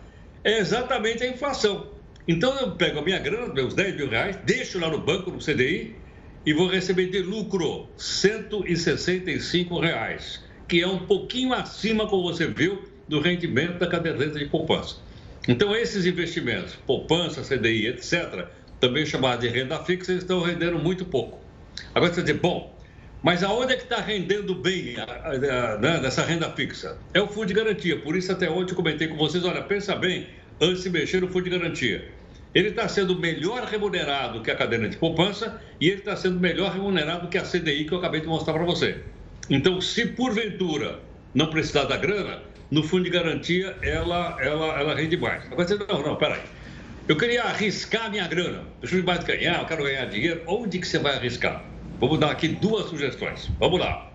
é 0.45 0.59
exatamente 0.59 1.25
a 1.25 1.29
inflação. 1.29 1.89
Então 2.29 2.57
eu 2.59 2.71
pego 2.73 3.01
a 3.01 3.03
minha 3.03 3.19
grana, 3.19 3.53
meus 3.53 3.75
10 3.75 3.97
mil 3.97 4.09
reais, 4.09 4.37
deixo 4.45 4.79
lá 4.79 4.89
no 4.89 4.99
banco, 4.99 5.31
no 5.31 5.39
CDI, 5.39 5.97
e 6.47 6.53
vou 6.53 6.69
receber 6.69 7.07
de 7.07 7.21
lucro 7.21 7.89
165 7.97 9.81
reais, 9.81 10.45
que 10.69 10.81
é 10.81 10.87
um 10.87 11.07
pouquinho 11.07 11.55
acima, 11.55 12.07
como 12.07 12.23
você 12.23 12.47
viu, 12.47 12.85
do 13.09 13.21
rendimento 13.21 13.79
da 13.79 13.87
caderneta 13.87 14.39
de 14.39 14.47
poupança. 14.47 14.97
Então 15.49 15.75
esses 15.75 16.07
investimentos, 16.07 16.75
poupança, 16.87 17.43
CDI, 17.43 17.89
etc., 17.89 18.47
também 18.81 19.07
chamados 19.07 19.41
de 19.41 19.49
renda 19.49 19.83
fixa, 19.85 20.13
estão 20.13 20.41
rendendo 20.41 20.79
muito 20.79 21.05
pouco. 21.05 21.39
Agora 21.95 22.13
você 22.13 22.21
dizer, 22.21 22.35
bom, 22.35 22.74
mas 23.25 23.43
aonde 23.43 23.73
é 23.73 23.77
que 23.77 23.85
está 23.85 24.03
rendendo 24.03 24.55
bem 24.55 24.97
a, 24.99 25.05
a, 25.05 25.73
a, 25.73 25.79
né, 25.79 25.99
dessa 25.99 26.23
renda 26.23 26.51
fixa? 26.51 26.99
É 27.15 27.23
o 27.23 27.27
fundo 27.27 27.47
de 27.47 27.55
garantia. 27.55 27.99
Por 27.99 28.15
isso, 28.15 28.31
até 28.31 28.51
ontem 28.51 28.75
comentei 28.75 29.09
com 29.09 29.17
vocês: 29.17 29.43
olha, 29.47 29.63
pensa 29.63 29.97
bem 29.97 30.29
antes 30.61 30.83
de 30.83 30.91
mexer 30.91 31.23
no 31.23 31.29
fundo 31.29 31.45
de 31.45 31.59
garantia. 31.59 32.07
Ele 32.55 32.69
está 32.69 32.87
sendo 32.87 33.19
melhor 33.19 33.65
remunerado 33.65 34.43
que 34.43 34.51
a 34.51 34.55
cadeira 34.55 34.91
de 34.91 34.99
poupança 34.99 35.59
e 35.81 35.89
ele 35.89 36.01
está 36.01 36.15
sendo 36.15 36.39
melhor 36.39 36.71
remunerado 36.71 37.27
que 37.29 37.39
a 37.39 37.43
CDI 37.43 37.87
que 37.87 37.93
eu 37.93 37.99
acabei 37.99 38.21
de 38.21 38.27
mostrar 38.27 38.53
para 38.53 38.65
você. 38.65 38.99
Então, 39.49 39.81
se 39.81 40.05
porventura 40.09 41.01
não 41.35 41.49
precisar 41.49 41.85
da 41.85 41.97
grana, 41.97 42.43
no 42.71 42.83
fundo 42.83 43.05
de 43.05 43.11
garantia 43.11 43.75
ela, 43.81 44.37
ela, 44.39 44.79
ela 44.79 44.95
rende 44.95 45.17
mais. 45.17 45.47
Agora 45.47 45.67
você, 45.67 45.79
não, 45.79 46.03
não, 46.03 46.17
peraí. 46.17 46.43
Eu 47.09 47.17
queria 47.17 47.45
arriscar 47.45 48.11
minha 48.11 48.29
grana. 48.29 48.65
Eu 48.83 49.03
mais 49.03 49.25
ganhar, 49.25 49.61
eu 49.61 49.67
quero 49.67 49.83
ganhar 49.83 50.05
dinheiro. 50.05 50.43
Onde 50.47 50.79
que 50.79 50.87
você 50.87 50.99
vai 50.99 51.17
arriscar? 51.17 51.65
Vamos 51.99 52.19
dar 52.19 52.31
aqui 52.31 52.49
duas 52.49 52.89
sugestões. 52.89 53.51
Vamos 53.59 53.79
lá. 53.79 54.11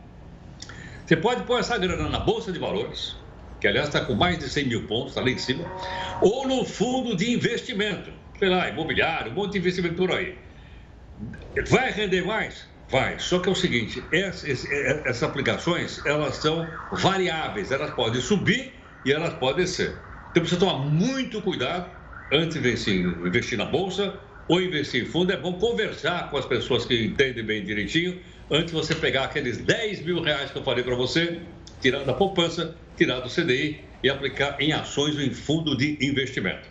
Você 1.05 1.17
pode 1.17 1.43
pôr 1.43 1.59
essa 1.59 1.77
grana 1.77 2.07
na 2.07 2.19
Bolsa 2.19 2.51
de 2.51 2.59
Valores, 2.59 3.15
que 3.59 3.67
aliás 3.67 3.87
está 3.87 4.01
com 4.01 4.13
mais 4.13 4.37
de 4.37 4.49
100 4.49 4.67
mil 4.67 4.87
pontos, 4.87 5.09
está 5.09 5.21
lá 5.21 5.29
em 5.29 5.37
cima, 5.37 5.65
ou 6.21 6.47
no 6.47 6.63
fundo 6.63 7.15
de 7.15 7.33
investimento, 7.33 8.11
sei 8.37 8.49
lá, 8.49 8.69
imobiliário, 8.69 9.31
um 9.31 9.35
monte 9.35 9.53
de 9.53 9.57
investimento 9.57 9.95
por 9.95 10.11
aí. 10.11 10.37
Vai 11.67 11.91
render 11.91 12.21
mais? 12.23 12.67
Vai. 12.89 13.17
Só 13.19 13.39
que 13.39 13.49
é 13.49 13.51
o 13.51 13.55
seguinte, 13.55 14.03
essas, 14.11 14.65
essas 14.71 15.23
aplicações, 15.23 16.03
elas 16.05 16.35
são 16.37 16.67
variáveis, 16.91 17.71
elas 17.71 17.91
podem 17.91 18.21
subir 18.21 18.73
e 19.05 19.11
elas 19.11 19.33
podem 19.35 19.65
descer. 19.65 19.97
Então 20.31 20.41
precisa 20.41 20.59
tomar 20.59 20.79
muito 20.79 21.41
cuidado 21.41 21.89
antes 22.31 22.53
de 22.53 22.59
investir, 22.59 23.05
investir 23.25 23.57
na 23.57 23.65
Bolsa 23.65 24.13
ou 24.49 24.59
investir 24.59 25.03
em 25.03 25.05
fundo, 25.05 25.31
é 25.31 25.37
bom 25.37 25.53
conversar 25.53 26.29
com 26.31 26.37
as 26.37 26.45
pessoas 26.45 26.83
que 26.83 27.05
entendem 27.05 27.45
bem 27.45 27.63
direitinho, 27.63 28.19
antes 28.49 28.73
de 28.73 28.73
você 28.73 28.95
pegar 28.95 29.25
aqueles 29.25 29.59
10 29.59 30.03
mil 30.03 30.21
reais 30.21 30.49
que 30.49 30.57
eu 30.57 30.63
falei 30.63 30.83
para 30.83 30.95
você, 30.95 31.39
tirar 31.79 32.03
da 32.03 32.13
poupança, 32.13 32.75
tirar 32.97 33.19
do 33.19 33.29
CDI 33.29 33.85
e 34.03 34.09
aplicar 34.09 34.59
em 34.59 34.73
ações 34.73 35.15
ou 35.15 35.21
em 35.21 35.31
fundo 35.31 35.77
de 35.77 35.99
investimento. 36.01 36.67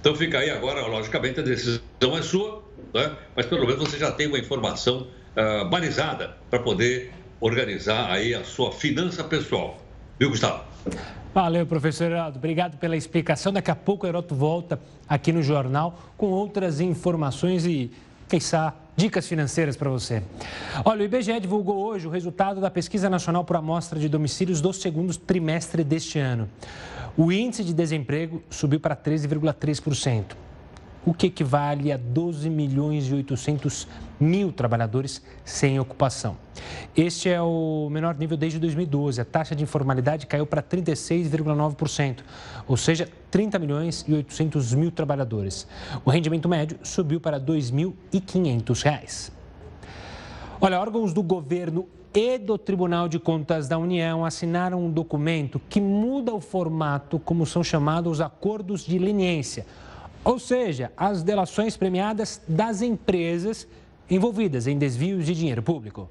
Então 0.00 0.14
fica 0.14 0.38
aí 0.38 0.48
agora, 0.48 0.86
logicamente, 0.86 1.40
a 1.40 1.42
decisão 1.42 2.16
é 2.16 2.22
sua, 2.22 2.64
né? 2.94 3.16
mas 3.34 3.46
pelo 3.46 3.66
menos 3.66 3.80
você 3.80 3.98
já 3.98 4.12
tem 4.12 4.28
uma 4.28 4.38
informação 4.38 5.08
uh, 5.36 5.68
balizada 5.68 6.36
para 6.48 6.60
poder 6.60 7.12
organizar 7.40 8.12
aí 8.12 8.32
a 8.32 8.44
sua 8.44 8.70
finança 8.70 9.24
pessoal. 9.24 9.84
Viu, 10.20 10.30
Gustavo? 10.30 10.64
Valeu, 11.34 11.66
professor 11.66 12.10
Heroto. 12.10 12.38
Obrigado 12.38 12.78
pela 12.78 12.96
explicação. 12.96 13.52
Daqui 13.52 13.70
a 13.70 13.76
pouco 13.76 14.06
o 14.06 14.08
Heroto 14.08 14.34
volta 14.34 14.80
aqui 15.08 15.32
no 15.32 15.42
jornal 15.42 15.98
com 16.16 16.26
outras 16.26 16.80
informações 16.80 17.66
e, 17.66 17.90
quem 18.28 18.40
sabe, 18.40 18.76
dicas 18.96 19.28
financeiras 19.28 19.76
para 19.76 19.90
você. 19.90 20.22
Olha, 20.84 21.02
o 21.02 21.04
IBGE 21.04 21.38
divulgou 21.38 21.76
hoje 21.86 22.06
o 22.06 22.10
resultado 22.10 22.60
da 22.60 22.70
Pesquisa 22.70 23.08
Nacional 23.08 23.44
por 23.44 23.56
Amostra 23.56 23.98
de 23.98 24.08
Domicílios 24.08 24.60
do 24.60 24.72
segundo 24.72 25.16
trimestre 25.16 25.84
deste 25.84 26.18
ano. 26.18 26.48
O 27.16 27.30
índice 27.30 27.62
de 27.62 27.72
desemprego 27.72 28.42
subiu 28.50 28.80
para 28.80 28.96
13,3%. 28.96 30.47
O 31.08 31.14
que 31.14 31.28
equivale 31.28 31.90
a 31.90 31.96
12 31.96 32.50
milhões 32.50 33.08
e 33.08 33.14
800 33.14 33.88
mil 34.20 34.52
trabalhadores 34.52 35.22
sem 35.42 35.80
ocupação. 35.80 36.36
Este 36.94 37.30
é 37.30 37.40
o 37.40 37.88
menor 37.90 38.14
nível 38.14 38.36
desde 38.36 38.58
2012. 38.58 39.18
A 39.18 39.24
taxa 39.24 39.56
de 39.56 39.62
informalidade 39.62 40.26
caiu 40.26 40.44
para 40.44 40.62
36,9%, 40.62 42.18
ou 42.66 42.76
seja, 42.76 43.08
30 43.30 43.58
milhões 43.58 44.04
e 44.06 44.12
800 44.12 44.74
mil 44.74 44.90
trabalhadores. 44.90 45.66
O 46.04 46.10
rendimento 46.10 46.46
médio 46.46 46.78
subiu 46.82 47.18
para 47.18 47.38
R$ 47.38 47.44
2.500. 47.44 49.32
Olha, 50.60 50.78
órgãos 50.78 51.14
do 51.14 51.22
governo 51.22 51.88
e 52.12 52.36
do 52.36 52.58
Tribunal 52.58 53.08
de 53.08 53.18
Contas 53.18 53.66
da 53.66 53.78
União 53.78 54.26
assinaram 54.26 54.84
um 54.84 54.90
documento 54.90 55.58
que 55.70 55.80
muda 55.80 56.34
o 56.34 56.40
formato 56.40 57.18
como 57.18 57.46
são 57.46 57.64
chamados 57.64 58.12
os 58.12 58.20
acordos 58.20 58.84
de 58.84 58.98
leniência, 58.98 59.64
ou 60.24 60.38
seja, 60.38 60.92
as 60.96 61.22
delações 61.22 61.76
premiadas 61.76 62.40
das 62.46 62.82
empresas 62.82 63.66
envolvidas 64.10 64.66
em 64.66 64.78
desvios 64.78 65.26
de 65.26 65.34
dinheiro 65.34 65.62
público. 65.62 66.08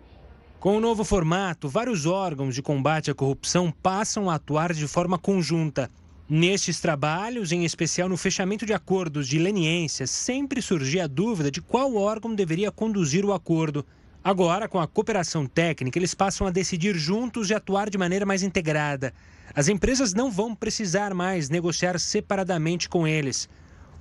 Com 0.60 0.78
o 0.78 0.82
novo 0.82 1.04
formato, 1.04 1.70
vários 1.70 2.06
órgãos 2.06 2.56
de 2.56 2.62
combate 2.62 3.12
à 3.12 3.16
corrupção 3.16 3.72
passam 3.72 4.30
a 4.30 4.36
atuar 4.36 4.74
de 4.74 4.88
forma 4.88 5.18
conjunta. 5.18 5.90
Nestes 6.30 6.82
trabalhos, 6.82 7.52
em 7.52 7.64
especial 7.64 8.10
no 8.10 8.18
fechamento 8.18 8.66
de 8.66 8.74
acordos 8.74 9.28
de 9.28 9.40
leniência, 9.40 10.06
sempre 10.06 10.62
surgia 10.62 11.06
a 11.06 11.08
dúvida 11.08 11.50
de 11.50 11.62
qual 11.62 11.96
órgão 11.96 12.36
deveria 12.36 12.72
conduzir 12.72 13.24
o 13.24 13.34
acordo. 13.34 13.86
Agora, 14.24 14.68
com 14.68 14.80
a 14.80 14.88
cooperação 14.88 15.46
técnica, 15.46 15.98
eles 15.98 16.14
passam 16.14 16.46
a 16.46 16.52
decidir 16.52 16.96
juntos 16.96 17.50
e 17.50 17.54
atuar 17.54 17.90
de 17.90 17.98
maneira 17.98 18.26
mais 18.26 18.44
integrada. 18.44 19.14
As 19.56 19.70
empresas 19.70 20.14
não 20.14 20.30
vão 20.30 20.54
precisar 20.54 21.14
mais 21.14 21.50
negociar 21.50 21.98
separadamente 21.98 22.90
com 22.90 23.08
eles. 23.08 23.48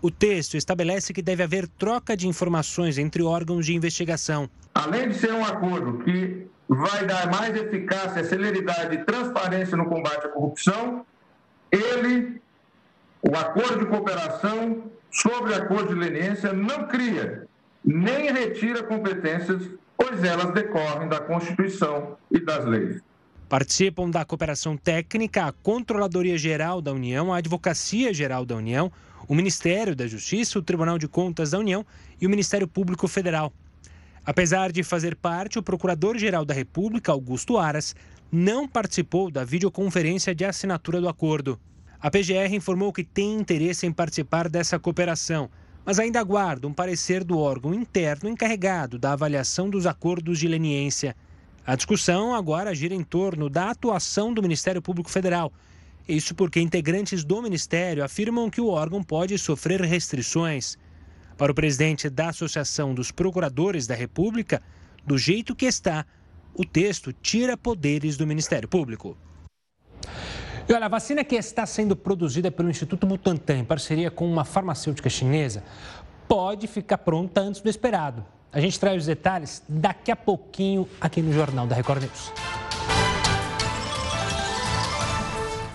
O 0.03 0.11
texto 0.11 0.57
estabelece 0.57 1.13
que 1.13 1.23
deve 1.23 1.43
haver 1.43 1.67
troca 1.67 2.17
de 2.17 2.29
informações 2.29 2.99
entre 2.99 3.23
órgãos 3.23 3.65
de 3.65 3.75
investigação. 3.75 4.49
Além 4.75 5.09
de 5.09 5.15
ser 5.15 5.33
um 5.33 5.45
acordo 5.45 6.05
que 6.05 6.47
vai 6.69 7.07
dar 7.07 7.31
mais 7.31 7.57
eficácia, 7.57 8.25
celeridade 8.25 8.95
e 8.95 9.05
transparência 9.05 9.77
no 9.77 9.87
combate 9.87 10.27
à 10.27 10.29
corrupção, 10.29 11.05
ele, 11.71 12.41
o 13.23 13.35
acordo 13.35 13.81
de 13.81 13.87
cooperação 13.87 14.85
sobre 15.11 15.55
acordo 15.55 15.95
de 15.95 15.95
leniência, 15.95 16.53
não 16.53 16.87
cria 16.87 17.47
nem 17.83 18.33
retira 18.33 18.83
competências, 18.83 19.63
pois 19.97 20.23
elas 20.25 20.53
decorrem 20.53 21.09
da 21.09 21.21
Constituição 21.21 22.17
e 22.31 22.39
das 22.39 22.65
leis. 22.65 23.01
Participam 23.49 24.11
da 24.11 24.25
cooperação 24.25 24.77
técnica 24.77 25.47
a 25.47 25.53
Controladoria 25.53 26.37
Geral 26.37 26.83
da 26.83 26.93
União, 26.93 27.33
a 27.33 27.39
Advocacia 27.39 28.13
Geral 28.13 28.45
da 28.45 28.57
União, 28.57 28.91
o 29.29 29.35
Ministério 29.35 29.95
da 29.95 30.07
Justiça, 30.07 30.59
o 30.59 30.63
Tribunal 30.63 30.99
de 30.99 31.09
Contas 31.09 31.51
da 31.51 31.59
União 31.59 31.85
e 32.21 32.27
o 32.27 32.31
Ministério 32.31 32.69
Público 32.69 33.09
Federal. 33.09 33.53
Apesar 34.25 34.73
de 34.73 34.83
fazer 34.83 35.15
parte, 35.15 35.59
o 35.59 35.63
Procurador-Geral 35.63 36.45
da 36.45 36.53
República, 36.53 37.13
Augusto 37.13 37.57
Aras, 37.59 37.95
não 38.31 38.67
participou 38.67 39.31
da 39.31 39.45
videoconferência 39.45 40.35
de 40.35 40.45
assinatura 40.45 41.01
do 41.01 41.09
acordo. 41.09 41.59
A 42.01 42.11
PGR 42.11 42.55
informou 42.55 42.93
que 42.93 43.05
tem 43.05 43.35
interesse 43.35 43.87
em 43.87 43.93
participar 43.93 44.49
dessa 44.49 44.79
cooperação, 44.79 45.49
mas 45.85 46.01
ainda 46.01 46.19
aguarda 46.19 46.67
um 46.67 46.73
parecer 46.73 47.23
do 47.23 47.39
órgão 47.39 47.73
interno 47.73 48.29
encarregado 48.29 48.99
da 48.99 49.13
avaliação 49.13 49.71
dos 49.71 49.87
acordos 49.87 50.39
de 50.39 50.49
leniência. 50.49 51.17
A 51.65 51.77
discussão 51.77 52.35
agora 52.35 52.75
gira 52.75 52.95
em 52.95 53.03
torno 53.03 53.49
da 53.49 53.71
atuação 53.71 54.35
do 54.35 54.43
Ministério 54.43 54.83
Público 54.83 55.11
Federal 55.11 55.53
isso 56.09 56.35
porque 56.35 56.61
integrantes 56.61 57.25
do 57.25 57.43
Ministério 57.43 58.05
afirmam 58.05 58.49
que 58.49 58.61
o 58.61 58.69
órgão 58.69 59.03
pode 59.03 59.37
sofrer 59.39 59.81
restrições. 59.81 60.79
Para 61.37 61.53
o 61.53 61.55
presidente 61.55 62.09
da 62.09 62.29
Associação 62.29 62.95
dos 62.95 63.11
Procuradores 63.11 63.87
da 63.87 63.95
República, 63.95 64.63
do 65.05 65.19
jeito 65.19 65.55
que 65.55 65.67
está, 65.67 66.07
o 66.55 66.65
texto 66.65 67.13
tira 67.13 67.57
poderes 67.57 68.17
do 68.17 68.27
Ministério 68.27 68.69
Público. 68.69 69.17
E 70.69 70.73
olha, 70.73 70.87
a 70.87 70.89
vacina 70.89 71.23
que 71.23 71.37
está 71.37 71.67
sendo 71.67 71.95
produzida 71.95 72.51
pelo 72.51 72.71
Instituto 72.71 73.07
Butantan 73.07 73.59
em 73.59 73.65
parceria 73.65 74.11
com 74.11 74.27
uma 74.27 74.45
farmacêutica 74.45 75.09
chinesa 75.09 75.63
pode 76.27 76.67
ficar 76.67 76.99
pronta 76.99 77.41
antes 77.41 77.61
do 77.61 77.69
esperado. 77.69 78.25
A 78.53 78.61
gente 78.61 78.81
traz 78.81 79.03
os 79.03 79.07
detalhes 79.07 79.63
daqui 79.69 80.11
a 80.11 80.17
pouquinho 80.17 80.89
aqui 81.01 81.21
no 81.21 81.33
Jornal 81.33 81.67
da 81.67 81.77
Record 81.77 82.03
News. 82.03 82.66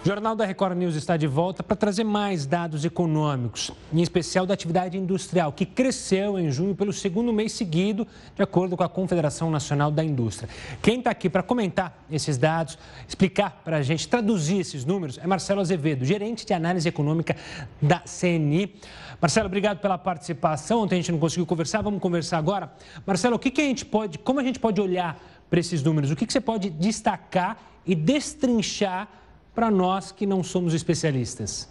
O 0.04 0.08
Jornal 0.08 0.36
da 0.36 0.46
Record 0.46 0.76
News 0.76 0.96
está 0.96 1.16
de 1.16 1.28
volta 1.28 1.62
para 1.62 1.78
trazer 1.78 2.04
mais 2.04 2.48
dados 2.48 2.84
econômicos, 2.84 3.70
em 3.94 4.02
especial 4.02 4.48
da 4.48 4.54
atividade 4.56 4.98
industrial, 4.98 5.52
que 5.52 5.64
cresceu 5.64 6.40
em 6.40 6.50
junho 6.50 6.74
pelo 6.74 6.92
segundo 6.92 7.32
mês 7.32 7.52
seguido, 7.52 8.08
de 8.36 8.42
acordo 8.42 8.76
com 8.76 8.84
a 8.84 8.90
Confederação 8.90 9.52
Nacional 9.52 9.92
da 9.92 10.04
Indústria. 10.04 10.50
Quem 10.82 10.98
está 10.98 11.12
aqui 11.12 11.30
para 11.30 11.44
comentar 11.44 12.04
esses 12.10 12.36
dados, 12.36 12.80
explicar 13.08 13.62
para 13.64 13.78
a 13.78 13.82
gente, 13.84 14.08
traduzir 14.08 14.62
esses 14.62 14.84
números, 14.86 15.20
é 15.20 15.28
Marcelo 15.28 15.62
Azevedo, 15.62 16.04
gerente 16.04 16.48
de 16.48 16.54
análise 16.56 16.90
econômica 16.90 17.36
da 17.80 18.00
CNI. 18.00 18.74
Marcelo, 19.22 19.46
obrigado 19.46 19.82
pela 19.82 20.00
participação. 20.00 20.82
Ontem 20.82 20.96
a 20.96 20.98
gente 20.98 21.12
não 21.12 21.20
conseguiu 21.20 21.46
conversar, 21.46 21.84
vamos 21.84 22.02
conversar 22.02 22.40
agora. 22.40 22.74
Marcelo, 23.06 23.36
o 23.36 23.40
que, 23.40 23.52
que 23.52 23.62
a 23.62 23.66
gente 23.66 23.86
pode, 23.86 24.18
como 24.18 24.40
a 24.40 24.44
gente 24.44 24.58
pode 24.58 24.82
olhar 24.82 25.22
para 25.48 25.60
esses 25.60 25.84
números? 25.84 26.10
O 26.10 26.16
que, 26.16 26.26
que 26.26 26.34
você 26.34 26.42
pode 26.42 26.72
destacar 26.72 27.56
e 27.86 27.94
destrinchar? 27.94 29.21
Para 29.54 29.70
nós 29.70 30.12
que 30.12 30.26
não 30.26 30.44
somos 30.44 30.74
especialistas? 30.74 31.70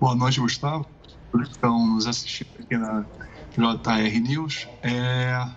Boa 0.00 0.14
noite, 0.14 0.40
Gustavo. 0.40 0.86
Por 1.30 1.42
que 1.44 1.50
estão 1.50 1.86
nos 1.86 2.06
assistindo 2.06 2.48
aqui 2.60 2.76
na 2.76 3.04
JR 3.56 4.20
News. 4.20 4.68
É, 4.82 5.48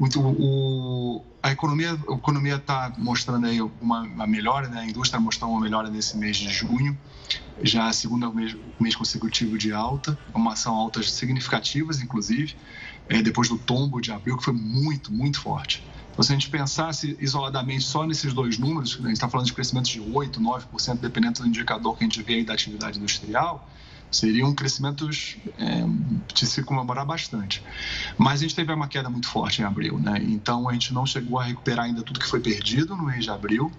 o, 0.00 1.22
a 1.42 1.52
economia 1.52 1.98
a 2.08 2.14
economia 2.14 2.56
está 2.56 2.92
mostrando 2.98 3.46
aí 3.46 3.60
uma, 3.60 4.02
uma, 4.02 4.26
melhora, 4.26 4.68
né? 4.68 4.80
a 4.80 4.84
indústria 4.84 5.20
mostrou 5.20 5.50
uma 5.50 5.60
melhora 5.60 5.88
nesse 5.88 6.16
mês 6.16 6.36
de 6.36 6.48
junho, 6.48 6.98
já 7.62 7.92
segundo 7.92 8.32
mês, 8.32 8.56
mês 8.80 8.96
consecutivo 8.96 9.56
de 9.56 9.72
alta, 9.72 10.18
uma 10.34 10.52
ação 10.52 10.74
altas 10.74 11.10
significativas, 11.12 12.00
inclusive, 12.00 12.56
é, 13.08 13.22
depois 13.22 13.48
do 13.48 13.58
tombo 13.58 14.00
de 14.00 14.12
abril, 14.12 14.36
que 14.36 14.44
foi 14.44 14.54
muito, 14.54 15.12
muito 15.12 15.40
forte. 15.40 15.82
Então, 16.18 16.26
se 16.26 16.32
a 16.32 16.34
gente 16.34 16.50
pensasse 16.50 17.16
isoladamente 17.20 17.84
só 17.84 18.04
nesses 18.04 18.34
dois 18.34 18.58
números, 18.58 18.98
a 19.00 19.02
gente 19.02 19.12
está 19.12 19.28
falando 19.28 19.46
de 19.46 19.52
crescimento 19.52 19.88
de 19.88 20.00
8%, 20.00 20.40
9%, 20.40 20.98
dependendo 20.98 21.42
do 21.42 21.46
indicador 21.46 21.96
que 21.96 22.02
a 22.02 22.08
gente 22.08 22.20
vê 22.24 22.34
aí 22.34 22.44
da 22.44 22.54
atividade 22.54 22.98
industrial, 22.98 23.70
seriam 24.10 24.52
crescimentos 24.52 25.36
é, 25.56 25.84
de 26.34 26.44
se 26.44 26.64
comemorar 26.64 27.06
bastante. 27.06 27.62
Mas 28.16 28.40
a 28.40 28.42
gente 28.42 28.56
teve 28.56 28.72
uma 28.72 28.88
queda 28.88 29.08
muito 29.08 29.28
forte 29.28 29.62
em 29.62 29.64
abril, 29.64 29.96
né? 30.00 30.18
então 30.20 30.68
a 30.68 30.72
gente 30.72 30.92
não 30.92 31.06
chegou 31.06 31.38
a 31.38 31.44
recuperar 31.44 31.84
ainda 31.84 32.02
tudo 32.02 32.18
que 32.18 32.26
foi 32.26 32.40
perdido 32.40 32.96
no 32.96 33.04
mês 33.04 33.22
de 33.22 33.30
abril. 33.30 33.70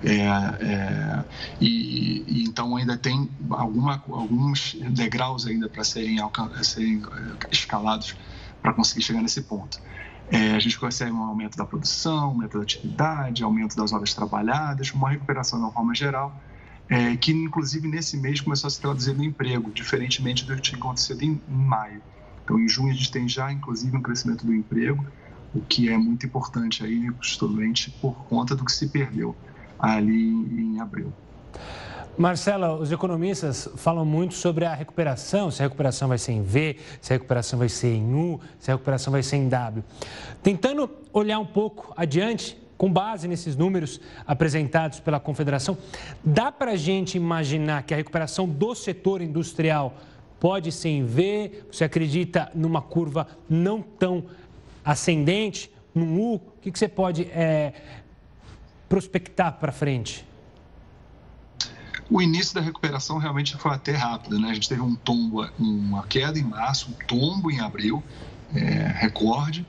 É, 0.00 0.14
é, 0.20 1.24
e, 1.60 2.24
e, 2.28 2.44
então 2.44 2.76
ainda 2.76 2.96
tem 2.96 3.28
alguma, 3.50 4.00
alguns 4.08 4.76
degraus 4.90 5.44
ainda 5.44 5.68
para 5.68 5.82
serem, 5.82 6.18
serem 6.62 7.02
é, 7.02 7.48
escalados 7.50 8.14
para 8.62 8.74
conseguir 8.74 9.02
chegar 9.02 9.22
nesse 9.22 9.42
ponto. 9.42 9.80
É, 10.30 10.52
a 10.52 10.60
gente 10.60 10.78
consegue 10.78 11.10
um 11.10 11.24
aumento 11.24 11.56
da 11.56 11.64
produção, 11.64 12.26
aumento 12.26 12.56
da 12.56 12.62
atividade, 12.62 13.42
aumento 13.42 13.76
das 13.76 13.92
horas 13.92 14.14
trabalhadas, 14.14 14.92
uma 14.92 15.10
recuperação 15.10 15.58
de 15.58 15.64
uma 15.64 15.72
forma 15.72 15.92
geral, 15.92 16.40
é, 16.88 17.16
que 17.16 17.32
inclusive 17.32 17.88
nesse 17.88 18.16
mês 18.16 18.40
começou 18.40 18.68
a 18.68 18.70
se 18.70 18.80
traduzir 18.80 19.14
no 19.14 19.24
emprego, 19.24 19.70
diferentemente 19.72 20.44
do 20.44 20.54
que 20.54 20.62
tinha 20.62 20.78
acontecido 20.78 21.22
em, 21.22 21.40
em 21.48 21.54
maio. 21.54 22.00
Então, 22.44 22.58
em 22.58 22.68
junho 22.68 22.90
a 22.90 22.94
gente 22.94 23.10
tem 23.10 23.28
já, 23.28 23.52
inclusive, 23.52 23.96
um 23.96 24.02
crescimento 24.02 24.46
do 24.46 24.54
emprego, 24.54 25.04
o 25.52 25.60
que 25.60 25.88
é 25.88 25.98
muito 25.98 26.26
importante 26.26 26.84
aí, 26.84 27.08
justamente 27.20 27.90
por 27.90 28.14
conta 28.24 28.54
do 28.54 28.64
que 28.64 28.72
se 28.72 28.88
perdeu 28.88 29.36
ali 29.78 30.30
em 30.30 30.80
abril. 30.80 31.12
Marcela, 32.18 32.74
os 32.74 32.92
economistas 32.92 33.68
falam 33.76 34.04
muito 34.04 34.34
sobre 34.34 34.64
a 34.64 34.74
recuperação, 34.74 35.50
se 35.50 35.62
a 35.62 35.66
recuperação 35.66 36.08
vai 36.08 36.18
ser 36.18 36.32
em 36.32 36.42
V, 36.42 36.76
se 37.00 37.12
a 37.12 37.16
recuperação 37.16 37.58
vai 37.58 37.68
ser 37.68 37.94
em 37.94 38.14
U, 38.14 38.40
se 38.58 38.70
a 38.70 38.74
recuperação 38.74 39.10
vai 39.10 39.22
ser 39.22 39.36
em 39.36 39.48
W. 39.48 39.82
Tentando 40.42 40.90
olhar 41.12 41.38
um 41.38 41.46
pouco 41.46 41.94
adiante, 41.96 42.60
com 42.76 42.90
base 42.90 43.28
nesses 43.28 43.56
números 43.56 44.00
apresentados 44.26 45.00
pela 45.00 45.20
Confederação, 45.20 45.76
dá 46.24 46.50
para 46.50 46.72
a 46.72 46.76
gente 46.76 47.16
imaginar 47.16 47.82
que 47.82 47.92
a 47.92 47.96
recuperação 47.96 48.48
do 48.48 48.74
setor 48.74 49.20
industrial 49.20 49.94
pode 50.38 50.72
ser 50.72 50.88
em 50.88 51.04
V? 51.04 51.62
Você 51.70 51.84
acredita 51.84 52.50
numa 52.54 52.80
curva 52.80 53.26
não 53.48 53.82
tão 53.82 54.24
ascendente, 54.84 55.70
num 55.94 56.18
U? 56.18 56.34
O 56.36 56.40
que, 56.62 56.70
você 56.70 56.88
pode 56.88 57.24
é, 57.24 57.74
prospectar 58.88 59.58
para 59.58 59.72
frente? 59.72 60.29
O 62.10 62.20
início 62.20 62.52
da 62.54 62.60
recuperação 62.60 63.18
realmente 63.18 63.56
foi 63.56 63.70
até 63.70 63.92
rápido, 63.92 64.38
né? 64.38 64.50
A 64.50 64.54
gente 64.54 64.68
teve 64.68 64.80
um 64.80 64.96
tombo, 64.96 65.48
uma 65.56 66.02
queda 66.08 66.38
em 66.38 66.42
março, 66.42 66.90
um 66.90 67.06
tombo 67.06 67.50
em 67.52 67.60
abril, 67.60 68.02
é, 68.52 68.92
recorde. 68.98 69.64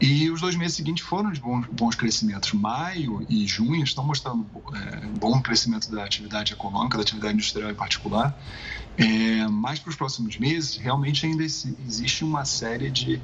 E 0.00 0.30
os 0.30 0.40
dois 0.40 0.54
meses 0.54 0.76
seguintes 0.76 1.04
foram 1.04 1.32
de 1.32 1.40
bons, 1.40 1.66
bons 1.72 1.96
crescimentos. 1.96 2.52
Maio 2.52 3.26
e 3.28 3.46
junho 3.46 3.82
estão 3.82 4.04
mostrando 4.04 4.46
é, 4.74 5.06
bom 5.18 5.40
crescimento 5.40 5.90
da 5.90 6.04
atividade 6.04 6.52
econômica, 6.52 6.98
da 6.98 7.02
atividade 7.02 7.34
industrial 7.34 7.70
em 7.70 7.74
particular. 7.74 8.38
É, 8.96 9.48
mas 9.48 9.78
para 9.78 9.90
os 9.90 9.96
próximos 9.96 10.36
meses, 10.38 10.76
realmente 10.76 11.24
ainda 11.24 11.42
existe 11.42 12.22
uma 12.22 12.44
série 12.44 12.90
de, 12.90 13.20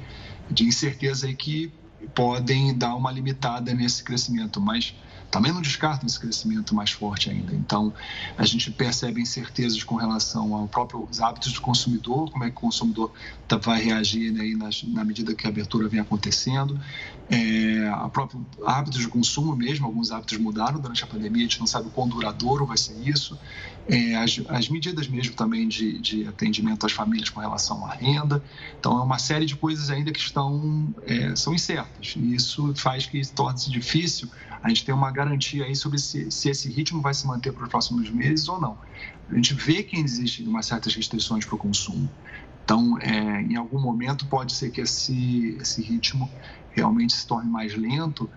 de 0.49 0.65
incertezas 0.65 1.23
aí 1.23 1.35
que 1.35 1.71
podem 2.15 2.75
dar 2.75 2.95
uma 2.95 3.11
limitada 3.11 3.73
nesse 3.73 4.03
crescimento, 4.03 4.59
mas 4.59 4.95
também 5.29 5.51
não 5.51 5.61
descartam 5.61 6.07
esse 6.07 6.19
crescimento 6.19 6.73
mais 6.73 6.91
forte 6.91 7.29
ainda. 7.29 7.53
Então, 7.53 7.93
a 8.37 8.45
gente 8.45 8.71
percebe 8.71 9.21
incertezas 9.21 9.83
com 9.83 9.95
relação 9.95 10.53
aos 10.55 10.69
próprios 10.69 11.21
hábitos 11.21 11.53
do 11.53 11.61
consumidor, 11.61 12.31
como 12.31 12.43
é 12.43 12.49
que 12.49 12.55
o 12.55 12.59
consumidor 12.59 13.11
tá, 13.47 13.57
vai 13.57 13.81
reagir 13.81 14.31
né, 14.31 14.43
na, 14.87 15.03
medida 15.03 15.33
que 15.33 15.45
a 15.45 15.49
abertura 15.49 15.87
vem 15.87 15.99
acontecendo. 15.99 16.79
É, 17.29 17.89
a 17.93 18.07
próprio 18.07 18.45
hábitos 18.65 18.99
de 18.99 19.07
consumo 19.07 19.55
mesmo, 19.55 19.85
alguns 19.85 20.11
hábitos 20.11 20.37
mudaram 20.37 20.79
durante 20.79 21.03
a 21.03 21.07
pandemia, 21.07 21.41
a 21.41 21.49
gente 21.49 21.59
não 21.59 21.67
sabe 21.67 21.87
o 21.87 21.91
quão 21.91 22.07
duradouro 22.07 22.65
vai 22.65 22.77
ser 22.77 22.95
isso. 23.07 23.37
É, 23.87 24.15
as, 24.15 24.41
as, 24.49 24.67
medidas 24.67 25.07
mesmo 25.07 25.35
também 25.35 25.67
de, 25.67 25.99
de, 25.99 26.27
atendimento 26.27 26.87
às 26.87 26.91
famílias 26.91 27.29
com 27.29 27.39
relação 27.39 27.85
à 27.85 27.93
renda. 27.93 28.43
Então, 28.79 28.97
é 28.97 29.01
uma 29.03 29.19
série 29.19 29.45
de 29.45 29.55
coisas 29.55 29.91
ainda 29.91 30.11
que 30.11 30.19
estão, 30.19 30.93
é, 31.05 31.35
são 31.35 31.53
incertas. 31.53 32.15
E 32.17 32.33
isso 32.33 32.73
faz 32.75 33.05
que 33.05 33.21
torne-se 33.27 33.69
difícil 33.69 34.27
a 34.65 34.69
gente 34.69 34.83
ter 34.83 34.93
uma 34.93 35.11
garantia 35.11 35.63
aí 35.63 35.75
sobre 35.75 35.99
se, 35.99 36.31
se 36.31 36.49
esse 36.49 36.71
ritmo 36.71 36.99
vai 36.99 37.13
se 37.13 37.27
manter 37.27 37.53
para 37.53 37.65
os 37.65 37.69
próximos 37.69 38.09
meses 38.09 38.49
ou 38.49 38.59
não. 38.59 38.75
A 39.29 39.35
gente 39.35 39.53
vê 39.53 39.83
que 39.83 39.95
existem 39.95 40.47
uma 40.47 40.63
certas 40.63 40.95
restrições 40.95 41.45
para 41.45 41.53
o 41.53 41.57
consumo. 41.57 42.09
Então, 42.63 42.97
é, 42.99 43.41
em 43.43 43.55
algum 43.55 43.79
momento 43.79 44.25
pode 44.25 44.53
ser 44.53 44.71
que 44.71 44.81
esse, 44.81 45.55
esse 45.61 45.83
ritmo 45.83 46.27
realmente 46.71 47.13
se 47.13 47.27
torne 47.27 47.47
mais 47.47 47.77
lento. 47.77 48.27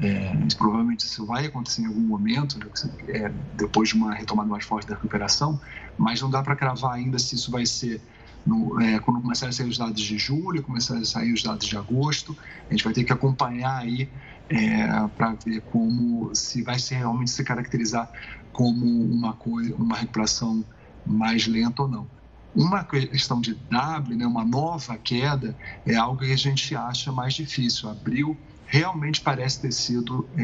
É, 0.00 0.36
provavelmente 0.58 1.06
isso 1.06 1.24
vai 1.24 1.46
acontecer 1.46 1.82
em 1.82 1.86
algum 1.86 2.00
momento, 2.00 2.58
né, 2.58 2.66
é, 3.06 3.32
depois 3.54 3.90
de 3.90 3.94
uma 3.94 4.12
retomada 4.12 4.48
mais 4.48 4.64
forte 4.64 4.88
da 4.88 4.96
recuperação, 4.96 5.58
mas 5.96 6.20
não 6.20 6.28
dá 6.28 6.42
para 6.42 6.56
cravar 6.56 6.94
ainda 6.94 7.16
se 7.16 7.36
isso 7.36 7.48
vai 7.48 7.64
ser 7.64 8.02
no, 8.44 8.80
é, 8.80 8.98
quando 8.98 9.20
começarem 9.20 9.50
a 9.50 9.52
sair 9.52 9.68
os 9.68 9.78
dados 9.78 10.02
de 10.02 10.18
julho, 10.18 10.64
começarem 10.64 11.02
a 11.02 11.06
sair 11.06 11.32
os 11.32 11.44
dados 11.44 11.66
de 11.66 11.76
agosto. 11.76 12.36
A 12.68 12.72
gente 12.72 12.82
vai 12.82 12.92
ter 12.92 13.04
que 13.04 13.12
acompanhar 13.12 13.78
aí 13.78 14.08
é, 14.48 15.08
para 15.16 15.34
ver 15.44 15.60
como 15.62 16.34
se 16.34 16.62
vai 16.62 16.78
se 16.78 16.94
realmente 16.94 17.30
se 17.30 17.44
caracterizar 17.44 18.10
como 18.52 18.86
uma 18.86 19.34
coisa, 19.34 19.74
uma 19.74 19.96
recuperação 19.96 20.64
mais 21.04 21.46
lenta 21.46 21.82
ou 21.82 21.88
não. 21.88 22.10
Uma 22.54 22.84
questão 22.84 23.40
de 23.40 23.54
W, 23.54 24.16
né, 24.16 24.26
uma 24.26 24.44
nova 24.44 24.96
queda, 24.96 25.54
é 25.84 25.94
algo 25.94 26.20
que 26.20 26.32
a 26.32 26.36
gente 26.36 26.74
acha 26.74 27.12
mais 27.12 27.34
difícil. 27.34 27.88
Abril 27.88 28.36
realmente 28.66 29.20
parece 29.20 29.60
ter 29.60 29.72
sido 29.72 30.28
é, 30.36 30.42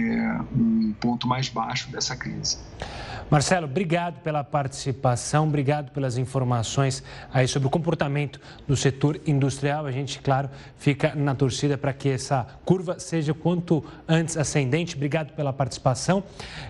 um 0.55 0.95
ponto 1.01 1.27
mais 1.27 1.49
baixo 1.49 1.91
dessa 1.91 2.17
crise. 2.17 2.59
Marcelo, 3.31 3.65
obrigado 3.67 4.21
pela 4.21 4.45
participação, 4.45 5.49
obrigado 5.49 5.91
pelas 5.91 6.19
informações 6.19 7.03
aí 7.33 7.49
sobre 7.49 7.67
o 7.67 7.71
comportamento 7.71 8.39
do 8.69 8.77
setor 8.77 9.21
industrial. 9.27 9.87
A 9.87 9.91
gente, 9.91 10.21
claro, 10.21 10.51
fica 10.77 11.15
na 11.15 11.35
torcida 11.35 11.79
para 11.79 11.93
que 11.93 12.11
essa 12.11 12.47
curva 12.65 12.99
seja 12.99 13.33
quanto 13.33 13.83
antes 14.07 14.37
ascendente. 14.37 14.95
Obrigado 14.97 15.33
pela 15.33 15.53
participação. 15.53 16.23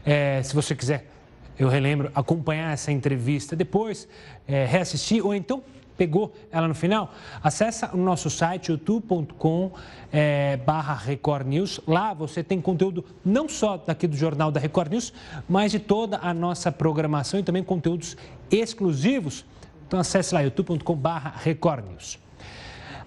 É, 0.07 0.41
se 0.43 0.55
você 0.55 0.75
quiser, 0.75 1.11
eu 1.59 1.69
relembro, 1.69 2.11
acompanhar 2.15 2.73
essa 2.73 2.93
entrevista 2.93 3.57
depois, 3.57 4.09
é, 4.47 4.65
reassistir 4.65 5.25
ou 5.25 5.35
então 5.35 5.63
Pegou 5.97 6.33
ela 6.51 6.67
no 6.67 6.75
final? 6.75 7.13
Acesse 7.43 7.85
o 7.93 7.97
nosso 7.97 8.31
site 8.31 8.71
youtube.com 8.71 9.73
é, 10.13 10.57
barra 10.59 10.95
Record 10.95 11.47
News. 11.47 11.81
Lá 11.87 12.15
você 12.15 12.43
tem 12.43 12.61
conteúdo 12.61 13.05
não 13.25 13.49
só 13.49 13.77
daqui 13.77 14.07
do 14.07 14.17
Jornal 14.17 14.51
da 14.51 14.59
Record 14.59 14.91
News, 14.91 15.13
mas 15.49 15.73
de 15.73 15.79
toda 15.79 16.19
a 16.19 16.33
nossa 16.33 16.73
programação 16.73 17.39
e 17.39 17.43
também 17.43 17.63
conteúdos 17.63 18.17
exclusivos. 18.51 19.45
Então 19.87 20.01
acesse 20.01 20.35
lá 20.35 20.41
youtube.com 20.41 20.95
barra 20.95 21.35
Record 21.37 21.85
News. 21.87 22.19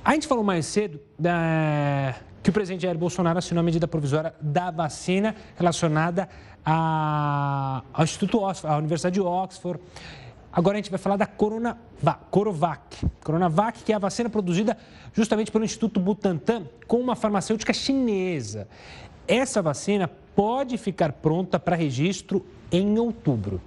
A 0.03 0.13
gente 0.13 0.27
falou 0.27 0.43
mais 0.43 0.67
cedo 0.67 0.99
da, 1.17 2.13
que 2.43 2.51
o 2.51 2.53
presidente 2.53 2.83
Jair 2.83 2.95
Bolsonaro 2.95 3.39
assinou 3.39 3.61
a 3.61 3.63
medida 3.63 3.87
provisória 3.87 4.35
da 4.39 4.69
vacina 4.69 5.35
relacionada 5.57 6.29
a, 6.63 7.81
ao 7.91 8.03
Instituto 8.03 8.39
Oxford, 8.39 8.71
à 8.71 8.77
Universidade 8.77 9.15
de 9.15 9.21
Oxford. 9.21 9.81
Agora 10.55 10.77
a 10.77 10.81
gente 10.81 10.89
vai 10.89 10.97
falar 10.97 11.17
da 11.17 11.25
Coronavac, 11.25 13.05
Coronavac. 13.21 13.83
Que 13.83 13.91
é 13.91 13.95
a 13.95 13.99
vacina 13.99 14.29
produzida 14.29 14.77
justamente 15.11 15.51
pelo 15.51 15.65
Instituto 15.65 15.99
Butantan 15.99 16.63
com 16.87 16.97
uma 16.97 17.13
farmacêutica 17.13 17.73
chinesa. 17.73 18.65
Essa 19.27 19.61
vacina 19.61 20.07
pode 20.33 20.77
ficar 20.77 21.11
pronta 21.11 21.59
para 21.59 21.75
registro 21.75 22.45
em 22.71 22.97
outubro. 22.97 23.59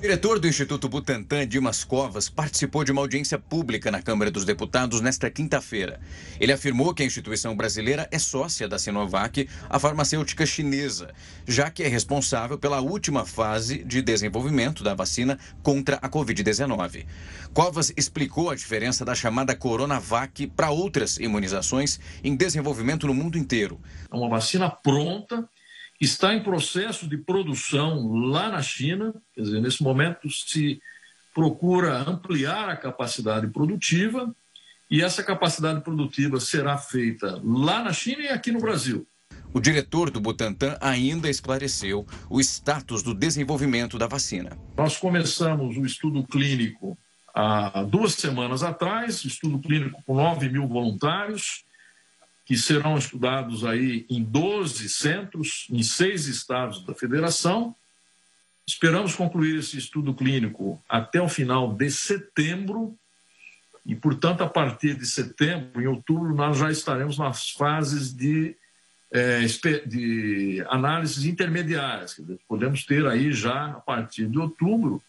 Diretor 0.00 0.38
do 0.38 0.46
Instituto 0.46 0.88
Butantan, 0.88 1.44
Dimas 1.44 1.82
Covas, 1.82 2.28
participou 2.28 2.84
de 2.84 2.92
uma 2.92 3.00
audiência 3.00 3.36
pública 3.36 3.90
na 3.90 4.00
Câmara 4.00 4.30
dos 4.30 4.44
Deputados 4.44 5.00
nesta 5.00 5.28
quinta-feira. 5.28 6.00
Ele 6.38 6.52
afirmou 6.52 6.94
que 6.94 7.02
a 7.02 7.06
instituição 7.06 7.56
brasileira 7.56 8.08
é 8.12 8.16
sócia 8.16 8.68
da 8.68 8.78
Sinovac, 8.78 9.48
a 9.68 9.76
farmacêutica 9.76 10.46
chinesa, 10.46 11.12
já 11.48 11.68
que 11.68 11.82
é 11.82 11.88
responsável 11.88 12.56
pela 12.56 12.80
última 12.80 13.26
fase 13.26 13.82
de 13.82 14.00
desenvolvimento 14.00 14.84
da 14.84 14.94
vacina 14.94 15.36
contra 15.64 15.96
a 15.96 16.08
Covid-19. 16.08 17.04
Covas 17.52 17.92
explicou 17.96 18.50
a 18.50 18.54
diferença 18.54 19.04
da 19.04 19.16
chamada 19.16 19.56
Coronavac 19.56 20.46
para 20.46 20.70
outras 20.70 21.16
imunizações 21.16 21.98
em 22.22 22.36
desenvolvimento 22.36 23.08
no 23.08 23.14
mundo 23.14 23.36
inteiro. 23.36 23.80
É 24.12 24.16
uma 24.16 24.28
vacina 24.28 24.70
pronta 24.70 25.48
está 26.00 26.34
em 26.34 26.42
processo 26.42 27.08
de 27.08 27.16
produção 27.16 28.12
lá 28.12 28.50
na 28.50 28.62
China, 28.62 29.14
quer 29.34 29.42
dizer, 29.42 29.60
nesse 29.60 29.82
momento 29.82 30.30
se 30.30 30.80
procura 31.34 31.98
ampliar 31.98 32.68
a 32.68 32.76
capacidade 32.76 33.48
produtiva 33.48 34.34
e 34.90 35.02
essa 35.02 35.22
capacidade 35.22 35.82
produtiva 35.82 36.40
será 36.40 36.78
feita 36.78 37.40
lá 37.44 37.82
na 37.82 37.92
China 37.92 38.22
e 38.22 38.28
aqui 38.28 38.50
no 38.50 38.60
Brasil. 38.60 39.06
O 39.52 39.60
diretor 39.60 40.10
do 40.10 40.20
Butantan 40.20 40.76
ainda 40.80 41.28
esclareceu 41.28 42.06
o 42.28 42.40
status 42.40 43.02
do 43.02 43.14
desenvolvimento 43.14 43.98
da 43.98 44.06
vacina. 44.06 44.58
Nós 44.76 44.96
começamos 44.98 45.76
o 45.76 45.86
estudo 45.86 46.22
clínico 46.24 46.98
há 47.34 47.82
duas 47.82 48.14
semanas 48.14 48.62
atrás, 48.62 49.24
estudo 49.24 49.58
clínico 49.58 50.02
com 50.04 50.14
9 50.14 50.48
mil 50.48 50.66
voluntários, 50.66 51.64
que 52.48 52.56
serão 52.56 52.96
estudados 52.96 53.62
aí 53.62 54.06
em 54.08 54.22
12 54.24 54.88
centros, 54.88 55.66
em 55.70 55.82
seis 55.82 56.24
estados 56.24 56.82
da 56.82 56.94
federação. 56.94 57.76
Esperamos 58.66 59.14
concluir 59.14 59.58
esse 59.58 59.76
estudo 59.76 60.14
clínico 60.14 60.82
até 60.88 61.20
o 61.20 61.28
final 61.28 61.74
de 61.74 61.90
setembro 61.90 62.96
e, 63.84 63.94
portanto, 63.94 64.40
a 64.40 64.48
partir 64.48 64.94
de 64.94 65.04
setembro, 65.04 65.82
em 65.82 65.86
outubro, 65.86 66.34
nós 66.34 66.56
já 66.56 66.70
estaremos 66.70 67.18
nas 67.18 67.50
fases 67.50 68.14
de, 68.14 68.56
é, 69.12 69.40
de 69.84 70.64
análises 70.70 71.26
intermediárias. 71.26 72.18
Podemos 72.48 72.82
ter 72.82 73.06
aí 73.06 73.30
já, 73.30 73.72
a 73.72 73.80
partir 73.80 74.26
de 74.26 74.38
outubro, 74.38 75.02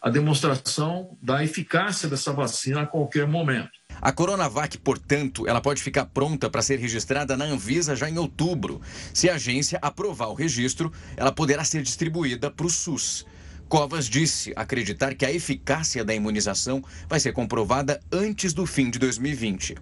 a 0.00 0.08
demonstração 0.08 1.18
da 1.20 1.42
eficácia 1.42 2.08
dessa 2.08 2.32
vacina 2.32 2.82
a 2.82 2.86
qualquer 2.86 3.26
momento. 3.26 3.76
A 4.00 4.12
Coronavac, 4.12 4.78
portanto, 4.78 5.46
ela 5.48 5.60
pode 5.60 5.82
ficar 5.82 6.06
pronta 6.06 6.50
para 6.50 6.62
ser 6.62 6.78
registrada 6.78 7.36
na 7.36 7.44
Anvisa 7.44 7.96
já 7.96 8.08
em 8.08 8.18
outubro. 8.18 8.80
Se 9.12 9.28
a 9.28 9.34
agência 9.34 9.78
aprovar 9.80 10.28
o 10.28 10.34
registro, 10.34 10.92
ela 11.16 11.32
poderá 11.32 11.64
ser 11.64 11.82
distribuída 11.82 12.50
para 12.50 12.66
o 12.66 12.70
SUS. 12.70 13.26
Covas 13.68 14.08
disse 14.08 14.52
acreditar 14.54 15.14
que 15.14 15.24
a 15.24 15.32
eficácia 15.32 16.04
da 16.04 16.14
imunização 16.14 16.84
vai 17.08 17.18
ser 17.18 17.32
comprovada 17.32 18.00
antes 18.12 18.52
do 18.52 18.64
fim 18.64 18.90
de 18.90 18.98
2020. 18.98 19.76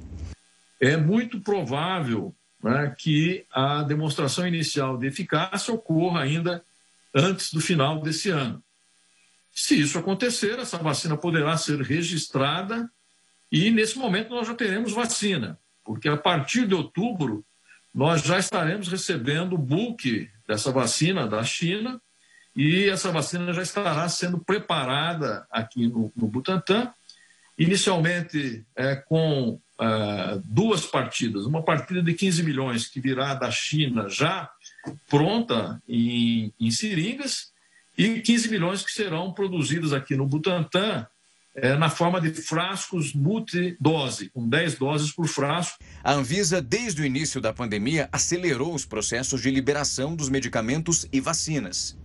É 0.81 0.97
muito 0.97 1.41
provável 1.41 2.35
né, 2.63 2.95
que 2.99 3.45
a 3.53 3.83
demonstração 3.83 4.47
inicial 4.49 4.97
de 4.97 5.07
eficácia 5.07 5.73
ocorra 5.73 6.23
ainda 6.23 6.65
antes 7.15 7.53
do 7.53 7.61
final 7.61 8.01
desse 8.01 8.31
ano. 8.31 8.63
Se 9.55 9.81
isso 9.81 9.99
acontecer, 9.99 10.59
essa 10.59 10.79
vacina 10.79 11.17
poderá 11.17 11.57
ser 11.57 11.81
registrada 11.81 12.91
e 13.55 13.71
nesse 13.71 13.97
momento 13.97 14.31
nós 14.31 14.49
já 14.49 14.55
teremos 14.55 14.93
vacina, 14.93 15.57
porque 15.85 16.09
a 16.09 16.17
partir 16.17 16.67
de 16.67 16.75
outubro 16.75 17.47
nós 17.95 18.21
já 18.21 18.37
estaremos 18.37 18.89
recebendo 18.89 19.53
o 19.53 19.59
book 19.59 20.29
dessa 20.45 20.73
vacina 20.73 21.25
da 21.29 21.45
China 21.45 22.03
e 22.57 22.89
essa 22.89 23.13
vacina 23.13 23.53
já 23.53 23.63
estará 23.63 24.09
sendo 24.09 24.39
preparada 24.39 25.47
aqui 25.49 25.87
no, 25.87 26.13
no 26.17 26.27
Butantan, 26.27 26.93
inicialmente 27.57 28.67
é, 28.75 28.97
com 28.97 29.61
é, 29.81 30.41
duas 30.47 30.85
partidas, 30.85 31.47
uma 31.47 31.63
partida 31.63 32.03
de 32.03 32.13
15 32.13 32.43
milhões 32.43 32.89
que 32.89 32.99
virá 32.99 33.35
da 33.35 33.53
China 33.53 34.09
já 34.09 34.51
pronta 35.09 35.81
em, 35.89 36.53
em 36.59 36.73
seringas 36.73 37.53
e 37.97 38.21
15 38.21 38.49
milhões 38.51 38.83
que 38.83 38.91
serão 38.91 39.33
produzidos 39.33 39.93
aqui 39.93 40.17
no 40.17 40.27
Butantan 40.27 41.07
é, 41.55 41.77
na 41.77 41.89
forma 41.89 42.21
de 42.21 42.31
frascos 42.33 43.15
multidose, 43.15 44.29
com 44.31 44.49
10 44.49 44.75
doses 44.77 45.13
por 45.13 45.29
frasco. 45.29 45.79
A 46.03 46.13
Anvisa, 46.13 46.61
desde 46.61 47.03
o 47.03 47.05
início 47.05 47.41
da 47.41 47.53
pandemia, 47.53 48.09
acelerou 48.11 48.75
os 48.75 48.85
processos 48.85 49.41
de 49.41 49.51
liberação 49.51 50.17
dos 50.17 50.29
medicamentos 50.29 51.07
e 51.13 51.21
vacinas. 51.21 51.97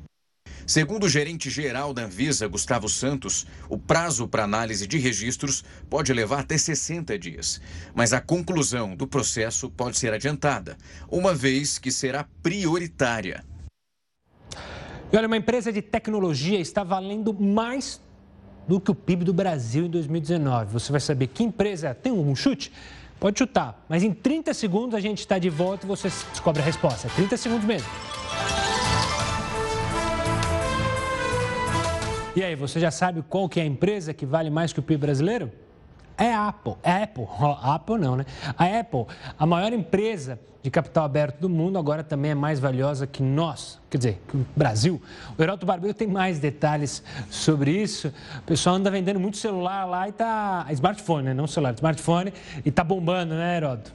Segundo 0.68 1.06
o 1.06 1.10
gerente 1.10 1.50
geral 1.50 1.96
da 1.96 2.04
Anvisa, 2.04 2.48
Gustavo 2.48 2.88
Santos, 2.88 3.48
o 3.68 3.76
prazo 3.76 4.28
para 4.28 4.44
análise 4.44 4.86
de 4.86 5.00
registros 5.00 5.64
pode 5.90 6.14
levar 6.14 6.42
até 6.42 6.60
60 6.60 7.18
dias. 7.18 7.60
Mas 7.96 8.14
a 8.14 8.22
conclusão 8.22 8.96
do 8.96 9.08
processo 9.08 9.72
pode 9.72 9.98
ser 9.98 10.14
adiantada, 10.14 10.78
uma 11.10 11.34
vez 11.34 11.80
que 11.80 11.92
será 11.92 12.28
prioritária. 12.44 13.44
E 15.12 15.18
olha, 15.18 15.26
uma 15.26 15.38
empresa 15.38 15.74
de 15.74 15.82
tecnologia 15.82 16.60
está 16.60 16.84
valendo 16.84 17.34
mais 17.34 18.00
do 18.70 18.80
que 18.80 18.92
o 18.92 18.96
PIB 18.96 19.26
do 19.26 19.34
Brasil 19.34 19.88
em 19.88 19.90
2019. 19.90 20.72
Você 20.72 20.92
vai 20.92 21.02
saber 21.02 21.26
que 21.26 21.44
empresa 21.44 21.88
é. 21.88 21.94
Tem 21.96 22.12
um 22.12 22.36
chute? 22.36 22.72
Pode 23.20 23.40
chutar, 23.40 23.84
mas 23.90 24.04
em 24.04 24.14
30 24.14 24.54
segundos 24.54 24.94
a 24.94 25.00
gente 25.00 25.18
está 25.22 25.40
de 25.40 25.50
volta 25.50 25.88
e 25.88 25.90
você 25.90 26.08
descobre 26.30 26.62
a 26.62 26.66
resposta. 26.66 27.10
30 27.16 27.36
segundos 27.36 27.66
mesmo. 27.66 27.90
E 32.36 32.44
aí, 32.44 32.56
você 32.56 32.80
já 32.80 32.92
sabe 32.92 33.24
qual 33.28 33.50
que 33.50 33.60
é 33.60 33.64
a 33.64 33.66
empresa 33.66 34.14
que 34.14 34.24
vale 34.24 34.52
mais 34.52 34.72
que 34.72 34.80
o 34.80 34.84
PIB 34.84 35.02
brasileiro? 35.02 35.52
É 36.20 36.34
a 36.34 36.50
Apple. 36.50 36.74
É 36.84 36.92
a 36.92 37.04
Apple. 37.04 37.24
Apple 37.64 37.98
não, 37.98 38.18
né? 38.18 38.26
A 38.58 38.66
Apple, 38.80 39.06
a 39.38 39.46
maior 39.46 39.72
empresa 39.72 40.38
de 40.62 40.70
capital 40.70 41.06
aberto 41.06 41.40
do 41.40 41.48
mundo, 41.48 41.80
agora 41.80 42.04
também 42.04 42.32
é 42.32 42.36
mais 42.36 42.60
valiosa 42.60 43.08
que 43.08 43.24
nós, 43.24 43.80
quer 43.90 43.98
dizer, 43.98 44.22
que 44.28 44.36
o 44.36 44.46
Brasil. 44.54 45.02
O 45.38 45.42
Heroto 45.42 45.66
Barbeiro 45.66 45.98
tem 45.98 46.08
mais 46.08 46.38
detalhes 46.38 47.02
sobre 47.30 47.72
isso. 47.72 48.14
O 48.40 48.42
pessoal 48.42 48.76
anda 48.76 48.92
vendendo 48.92 49.22
muito 49.22 49.38
celular 49.38 49.86
lá 49.86 50.10
e 50.10 50.12
tá. 50.12 50.68
Smartphone, 50.72 51.28
né? 51.28 51.34
Não 51.34 51.48
celular, 51.48 51.74
smartphone. 51.76 52.34
E 52.66 52.70
tá 52.70 52.84
bombando, 52.84 53.36
né, 53.36 53.56
Heroto? 53.56 53.94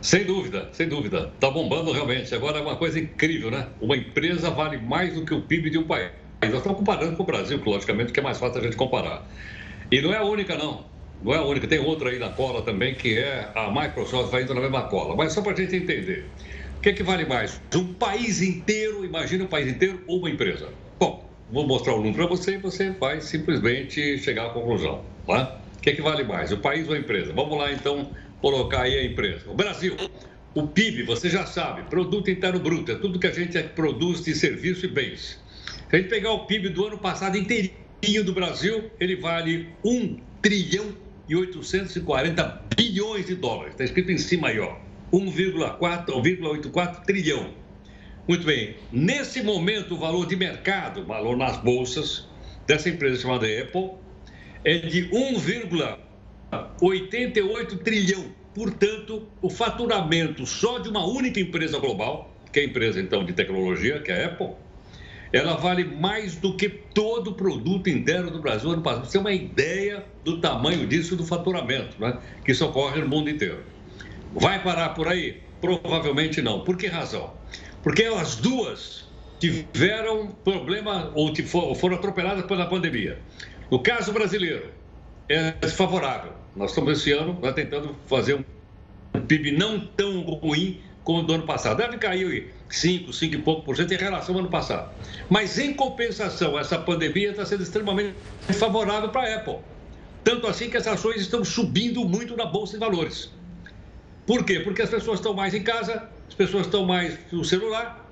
Sem 0.00 0.24
dúvida, 0.24 0.68
sem 0.70 0.88
dúvida. 0.88 1.32
Está 1.34 1.50
bombando 1.50 1.90
realmente. 1.90 2.32
Agora 2.32 2.58
é 2.58 2.62
uma 2.62 2.76
coisa 2.76 3.00
incrível, 3.00 3.50
né? 3.50 3.66
Uma 3.80 3.96
empresa 3.96 4.50
vale 4.50 4.76
mais 4.76 5.14
do 5.14 5.24
que 5.24 5.34
o 5.34 5.42
PIB 5.42 5.70
de 5.70 5.78
um 5.78 5.84
país. 5.84 6.12
Nós 6.42 6.54
estamos 6.54 6.78
comparando 6.78 7.16
com 7.16 7.22
o 7.22 7.26
Brasil, 7.26 7.60
logicamente, 7.64 8.12
que 8.12 8.20
é 8.20 8.22
mais 8.22 8.38
fácil 8.38 8.60
a 8.60 8.62
gente 8.62 8.76
comparar. 8.76 9.26
E 9.90 10.00
não 10.02 10.12
é 10.12 10.18
a 10.18 10.22
única, 10.22 10.56
não. 10.56 10.84
Não 11.22 11.32
é 11.32 11.38
a 11.38 11.42
única. 11.42 11.66
Tem 11.66 11.78
outra 11.78 12.10
aí 12.10 12.18
na 12.18 12.28
cola 12.28 12.62
também, 12.62 12.94
que 12.94 13.18
é 13.18 13.50
a 13.54 13.70
Microsoft, 13.70 14.30
vai 14.30 14.42
indo 14.42 14.54
na 14.54 14.60
mesma 14.60 14.82
cola. 14.82 15.16
Mas 15.16 15.32
só 15.32 15.40
para 15.40 15.52
a 15.52 15.56
gente 15.56 15.74
entender. 15.74 16.26
O 16.76 16.80
que 16.80 16.90
é 16.90 16.92
que 16.92 17.02
vale 17.02 17.24
mais? 17.24 17.60
Um 17.74 17.94
país 17.94 18.42
inteiro, 18.42 19.04
imagina 19.04 19.44
um 19.44 19.48
país 19.48 19.66
inteiro 19.66 20.02
ou 20.06 20.18
uma 20.18 20.30
empresa? 20.30 20.68
Bom, 21.00 21.28
vou 21.50 21.66
mostrar 21.66 21.94
o 21.94 21.96
número 21.96 22.14
para 22.14 22.26
você 22.26 22.54
e 22.54 22.58
você 22.58 22.90
vai 22.90 23.20
simplesmente 23.20 24.18
chegar 24.18 24.46
à 24.46 24.50
conclusão. 24.50 25.02
Tá? 25.26 25.58
O 25.78 25.80
que 25.80 25.90
é 25.90 25.92
que 25.94 26.02
vale 26.02 26.22
mais? 26.22 26.52
O 26.52 26.58
país 26.58 26.86
ou 26.86 26.94
a 26.94 26.98
empresa? 26.98 27.32
Vamos 27.32 27.56
lá, 27.56 27.72
então 27.72 28.10
colocar 28.42 28.82
aí 28.82 28.98
a 28.98 29.04
empresa. 29.04 29.50
O 29.50 29.54
Brasil, 29.54 29.96
o 30.54 30.66
PIB, 30.66 31.02
você 31.04 31.30
já 31.30 31.46
sabe, 31.46 31.82
Produto 31.84 32.30
Interno 32.30 32.60
Bruto, 32.60 32.92
é 32.92 32.94
tudo 32.94 33.18
que 33.18 33.26
a 33.26 33.32
gente 33.32 33.60
produz 33.70 34.22
de 34.22 34.34
serviço 34.34 34.84
e 34.84 34.88
bens. 34.88 35.40
Se 35.88 35.94
a 35.94 35.98
gente 36.00 36.08
pegar 36.08 36.32
o 36.32 36.46
PIB 36.46 36.70
do 36.70 36.86
ano 36.86 36.98
passado 36.98 37.38
inteirinho 37.38 38.24
do 38.24 38.32
Brasil, 38.32 38.90
ele 38.98 39.14
vale 39.14 39.68
1 39.84 40.18
trilhão 40.42 40.96
e 41.28 41.36
840 41.36 42.62
bilhões 42.76 43.26
de 43.26 43.36
dólares. 43.36 43.72
Está 43.72 43.84
escrito 43.84 44.10
em 44.10 44.18
cima 44.18 44.48
aí, 44.48 44.58
ó. 44.58 44.76
1,84 45.12 47.04
trilhão. 47.04 47.54
Muito 48.26 48.44
bem. 48.44 48.74
Nesse 48.90 49.40
momento, 49.44 49.94
o 49.94 49.98
valor 49.98 50.26
de 50.26 50.34
mercado, 50.34 51.02
o 51.02 51.04
valor 51.04 51.36
nas 51.36 51.56
bolsas 51.58 52.28
dessa 52.66 52.88
empresa 52.88 53.22
chamada 53.22 53.46
Apple, 53.46 53.92
é 54.64 54.78
de 54.78 55.08
1, 55.12 55.36
88 56.80 57.76
trilhão. 57.78 58.24
Portanto, 58.52 59.28
o 59.40 59.48
faturamento 59.48 60.44
só 60.44 60.80
de 60.80 60.88
uma 60.88 61.06
única 61.06 61.38
empresa 61.38 61.78
global, 61.78 62.34
que 62.52 62.58
é 62.58 62.62
a 62.62 62.66
empresa 62.66 63.00
então 63.00 63.24
de 63.24 63.32
tecnologia, 63.32 64.00
que 64.00 64.10
é 64.10 64.24
a 64.24 64.26
Apple, 64.26 64.65
ela 65.36 65.56
vale 65.56 65.84
mais 65.84 66.36
do 66.36 66.56
que 66.56 66.68
todo 66.68 67.34
produto 67.34 67.90
interno 67.90 68.30
do 68.30 68.40
Brasil 68.40 68.70
ano 68.70 68.82
passado. 68.82 69.06
Você 69.06 69.12
tem 69.12 69.20
uma 69.20 69.32
ideia 69.32 70.04
do 70.24 70.40
tamanho 70.40 70.86
disso 70.86 71.16
do 71.16 71.24
faturamento, 71.24 72.00
né? 72.00 72.18
que 72.44 72.52
isso 72.52 72.64
ocorre 72.64 73.00
no 73.00 73.08
mundo 73.08 73.28
inteiro. 73.28 73.62
Vai 74.34 74.62
parar 74.62 74.90
por 74.90 75.08
aí? 75.08 75.42
Provavelmente 75.60 76.40
não. 76.42 76.60
Por 76.60 76.76
que 76.76 76.86
razão? 76.86 77.32
Porque 77.82 78.04
as 78.04 78.36
duas 78.36 79.06
tiveram 79.38 80.28
problema 80.44 81.10
ou 81.14 81.32
foram 81.74 81.96
atropeladas 81.96 82.44
pela 82.46 82.66
pandemia. 82.66 83.18
No 83.70 83.80
caso 83.80 84.12
brasileiro, 84.12 84.70
é 85.28 85.52
desfavorável. 85.52 86.32
Nós 86.54 86.70
estamos 86.70 86.98
esse 86.98 87.12
ano 87.12 87.38
né, 87.42 87.52
tentando 87.52 87.96
fazer 88.06 88.34
um 89.14 89.20
PIB 89.20 89.52
não 89.52 89.80
tão 89.80 90.20
ruim 90.22 90.80
como 91.06 91.22
do 91.22 91.34
ano 91.34 91.44
passado. 91.44 91.76
Deve 91.76 91.98
cair 91.98 92.52
5, 92.68 93.12
5 93.12 93.34
e 93.36 93.38
pouco 93.38 93.62
por 93.62 93.76
cento 93.76 93.94
em 93.94 93.96
relação 93.96 94.34
ao 94.34 94.40
ano 94.40 94.50
passado. 94.50 94.92
Mas, 95.30 95.56
em 95.56 95.72
compensação, 95.72 96.58
essa 96.58 96.76
pandemia 96.76 97.30
está 97.30 97.46
sendo 97.46 97.62
extremamente 97.62 98.16
favorável 98.58 99.08
para 99.10 99.22
a 99.22 99.36
Apple. 99.36 99.58
Tanto 100.24 100.48
assim 100.48 100.68
que 100.68 100.76
as 100.76 100.84
ações 100.88 101.20
estão 101.20 101.44
subindo 101.44 102.04
muito 102.04 102.36
na 102.36 102.44
Bolsa 102.44 102.72
de 102.72 102.80
Valores. 102.80 103.30
Por 104.26 104.44
quê? 104.44 104.58
Porque 104.58 104.82
as 104.82 104.90
pessoas 104.90 105.20
estão 105.20 105.32
mais 105.32 105.54
em 105.54 105.62
casa, 105.62 106.08
as 106.26 106.34
pessoas 106.34 106.66
estão 106.66 106.84
mais 106.84 107.16
no 107.30 107.44
celular 107.44 108.10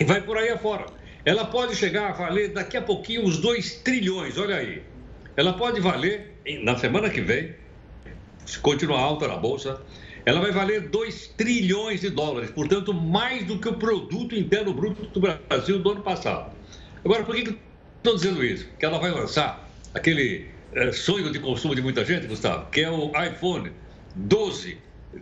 e 0.00 0.04
vai 0.04 0.20
por 0.20 0.36
aí 0.36 0.48
afora. 0.48 0.86
Ela 1.24 1.44
pode 1.44 1.76
chegar 1.76 2.08
a 2.08 2.12
valer 2.12 2.52
daqui 2.52 2.76
a 2.76 2.82
pouquinho 2.82 3.24
os 3.24 3.38
2 3.38 3.76
trilhões, 3.76 4.36
olha 4.36 4.56
aí. 4.56 4.82
Ela 5.36 5.52
pode 5.52 5.80
valer 5.80 6.34
na 6.64 6.76
semana 6.76 7.08
que 7.08 7.20
vem, 7.20 7.54
se 8.44 8.58
continuar 8.58 8.98
alta 8.98 9.28
na 9.28 9.36
Bolsa, 9.36 9.80
ela 10.24 10.40
vai 10.40 10.52
valer 10.52 10.88
2 10.88 11.34
trilhões 11.36 12.00
de 12.00 12.10
dólares, 12.10 12.50
portanto, 12.50 12.94
mais 12.94 13.46
do 13.46 13.58
que 13.58 13.68
o 13.68 13.74
produto 13.74 14.34
interno 14.34 14.72
bruto 14.72 15.06
do 15.06 15.20
Brasil 15.20 15.78
do 15.78 15.90
ano 15.90 16.02
passado. 16.02 16.52
Agora, 17.04 17.24
por 17.24 17.34
que 17.34 17.58
estou 17.98 18.14
dizendo 18.14 18.42
isso? 18.42 18.66
Que 18.78 18.86
ela 18.86 18.98
vai 18.98 19.10
lançar 19.10 19.68
aquele 19.92 20.46
é, 20.72 20.90
sonho 20.92 21.30
de 21.30 21.38
consumo 21.38 21.74
de 21.74 21.82
muita 21.82 22.02
gente, 22.04 22.26
Gustavo, 22.26 22.70
que 22.70 22.80
é 22.80 22.90
o 22.90 23.12
iPhone 23.22 23.70
12, 24.16 24.78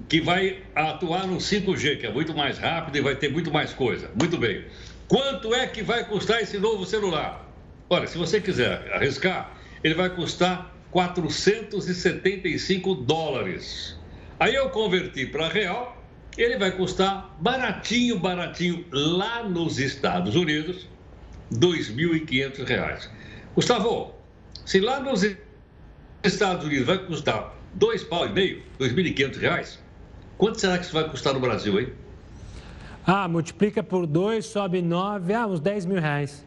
que 0.08 0.20
vai 0.20 0.62
atuar 0.74 1.26
no 1.26 1.38
5G, 1.38 1.98
que 1.98 2.06
é 2.06 2.12
muito 2.12 2.32
mais 2.34 2.58
rápido 2.58 2.96
e 2.96 3.00
vai 3.00 3.16
ter 3.16 3.30
muito 3.30 3.52
mais 3.52 3.74
coisa. 3.74 4.10
Muito 4.18 4.38
bem. 4.38 4.64
Quanto 5.08 5.54
é 5.54 5.66
que 5.66 5.82
vai 5.82 6.04
custar 6.04 6.40
esse 6.40 6.58
novo 6.58 6.86
celular? 6.86 7.50
Olha, 7.90 8.06
se 8.06 8.16
você 8.16 8.40
quiser 8.40 8.90
arriscar, 8.94 9.54
ele 9.82 9.94
vai 9.94 10.08
custar 10.08 10.72
475 10.90 12.94
dólares. 12.94 14.00
Aí 14.42 14.56
eu 14.56 14.68
converti 14.70 15.24
para 15.24 15.46
real, 15.46 15.96
ele 16.36 16.58
vai 16.58 16.72
custar 16.72 17.32
baratinho, 17.38 18.18
baratinho, 18.18 18.84
lá 18.90 19.44
nos 19.44 19.78
Estados 19.78 20.34
Unidos, 20.34 20.88
R$ 21.52 21.58
2.500. 21.58 23.08
Gustavo, 23.54 24.16
se 24.66 24.80
lá 24.80 24.98
nos 24.98 25.24
Estados 26.24 26.66
Unidos 26.66 26.88
vai 26.88 26.98
custar 26.98 27.54
dois 27.74 28.02
pau 28.02 28.26
e 28.26 28.32
meio, 28.32 28.62
R$ 28.80 28.88
2.500, 28.88 29.78
quanto 30.36 30.60
será 30.60 30.76
que 30.76 30.86
isso 30.86 30.92
vai 30.92 31.08
custar 31.08 31.34
no 31.34 31.38
Brasil, 31.38 31.78
hein? 31.78 31.92
Ah, 33.06 33.28
multiplica 33.28 33.80
por 33.80 34.08
dois, 34.08 34.44
sobe 34.44 34.82
nove, 34.82 35.32
ah, 35.34 35.46
uns 35.46 35.60
10 35.60 35.86
mil 35.86 36.00
reais. 36.00 36.44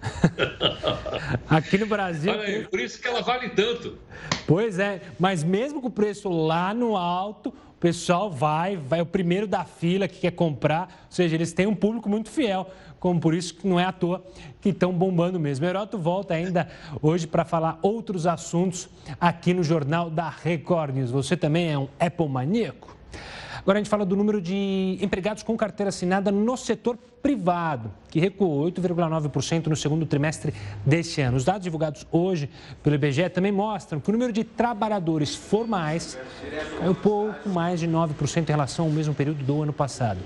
Aqui 1.48 1.78
no 1.78 1.86
Brasil. 1.86 2.32
Olha 2.32 2.42
aí, 2.42 2.66
por 2.66 2.80
isso 2.80 3.00
que 3.00 3.08
ela 3.08 3.22
vale 3.22 3.50
tanto. 3.50 3.98
Pois 4.46 4.78
é, 4.78 5.02
mas 5.18 5.42
mesmo 5.42 5.80
com 5.80 5.88
o 5.88 5.90
preço 5.90 6.28
lá 6.28 6.72
no 6.72 6.96
alto, 6.96 7.48
o 7.50 7.80
pessoal 7.80 8.30
vai, 8.30 8.76
vai 8.76 9.00
o 9.00 9.06
primeiro 9.06 9.46
da 9.46 9.64
fila 9.64 10.08
que 10.08 10.20
quer 10.20 10.32
comprar. 10.32 10.82
Ou 11.06 11.12
seja, 11.12 11.34
eles 11.34 11.52
têm 11.52 11.66
um 11.66 11.74
público 11.74 12.08
muito 12.08 12.30
fiel, 12.30 12.68
como 12.98 13.20
por 13.20 13.34
isso 13.34 13.54
que 13.54 13.66
não 13.66 13.78
é 13.78 13.84
à 13.84 13.92
toa 13.92 14.24
que 14.60 14.70
estão 14.70 14.92
bombando 14.92 15.38
mesmo. 15.38 15.64
Heroto 15.66 15.98
volta 15.98 16.34
ainda 16.34 16.68
hoje 17.00 17.26
para 17.26 17.44
falar 17.44 17.78
outros 17.82 18.26
assuntos 18.26 18.88
aqui 19.20 19.54
no 19.54 19.62
Jornal 19.62 20.10
da 20.10 20.28
Record 20.28 20.94
News. 20.94 21.10
Você 21.10 21.36
também 21.36 21.70
é 21.70 21.78
um 21.78 21.88
Apple 22.00 22.28
maníaco? 22.28 22.96
Agora 23.58 23.78
a 23.78 23.82
gente 23.82 23.90
fala 23.90 24.06
do 24.06 24.16
número 24.16 24.40
de 24.40 24.98
empregados 25.00 25.42
com 25.42 25.56
carteira 25.56 25.90
assinada 25.90 26.32
no 26.32 26.56
setor 26.56 26.98
privado, 27.22 27.90
que 28.08 28.20
recuou 28.20 28.70
8,9% 28.70 29.66
no 29.66 29.76
segundo 29.76 30.06
trimestre 30.06 30.54
deste 30.84 31.20
ano. 31.20 31.36
Os 31.36 31.44
dados 31.44 31.62
divulgados 31.62 32.06
hoje 32.10 32.48
pelo 32.82 32.96
IBGE 32.96 33.28
também 33.28 33.52
mostram 33.52 34.00
que 34.00 34.08
o 34.08 34.12
número 34.12 34.32
de 34.32 34.44
trabalhadores 34.44 35.34
formais 35.34 36.18
caiu 36.78 36.94
pouco 36.94 37.48
mais 37.48 37.80
de 37.80 37.88
9% 37.88 38.48
em 38.48 38.52
relação 38.52 38.86
ao 38.86 38.90
mesmo 38.90 39.14
período 39.14 39.44
do 39.44 39.62
ano 39.62 39.72
passado. 39.72 40.20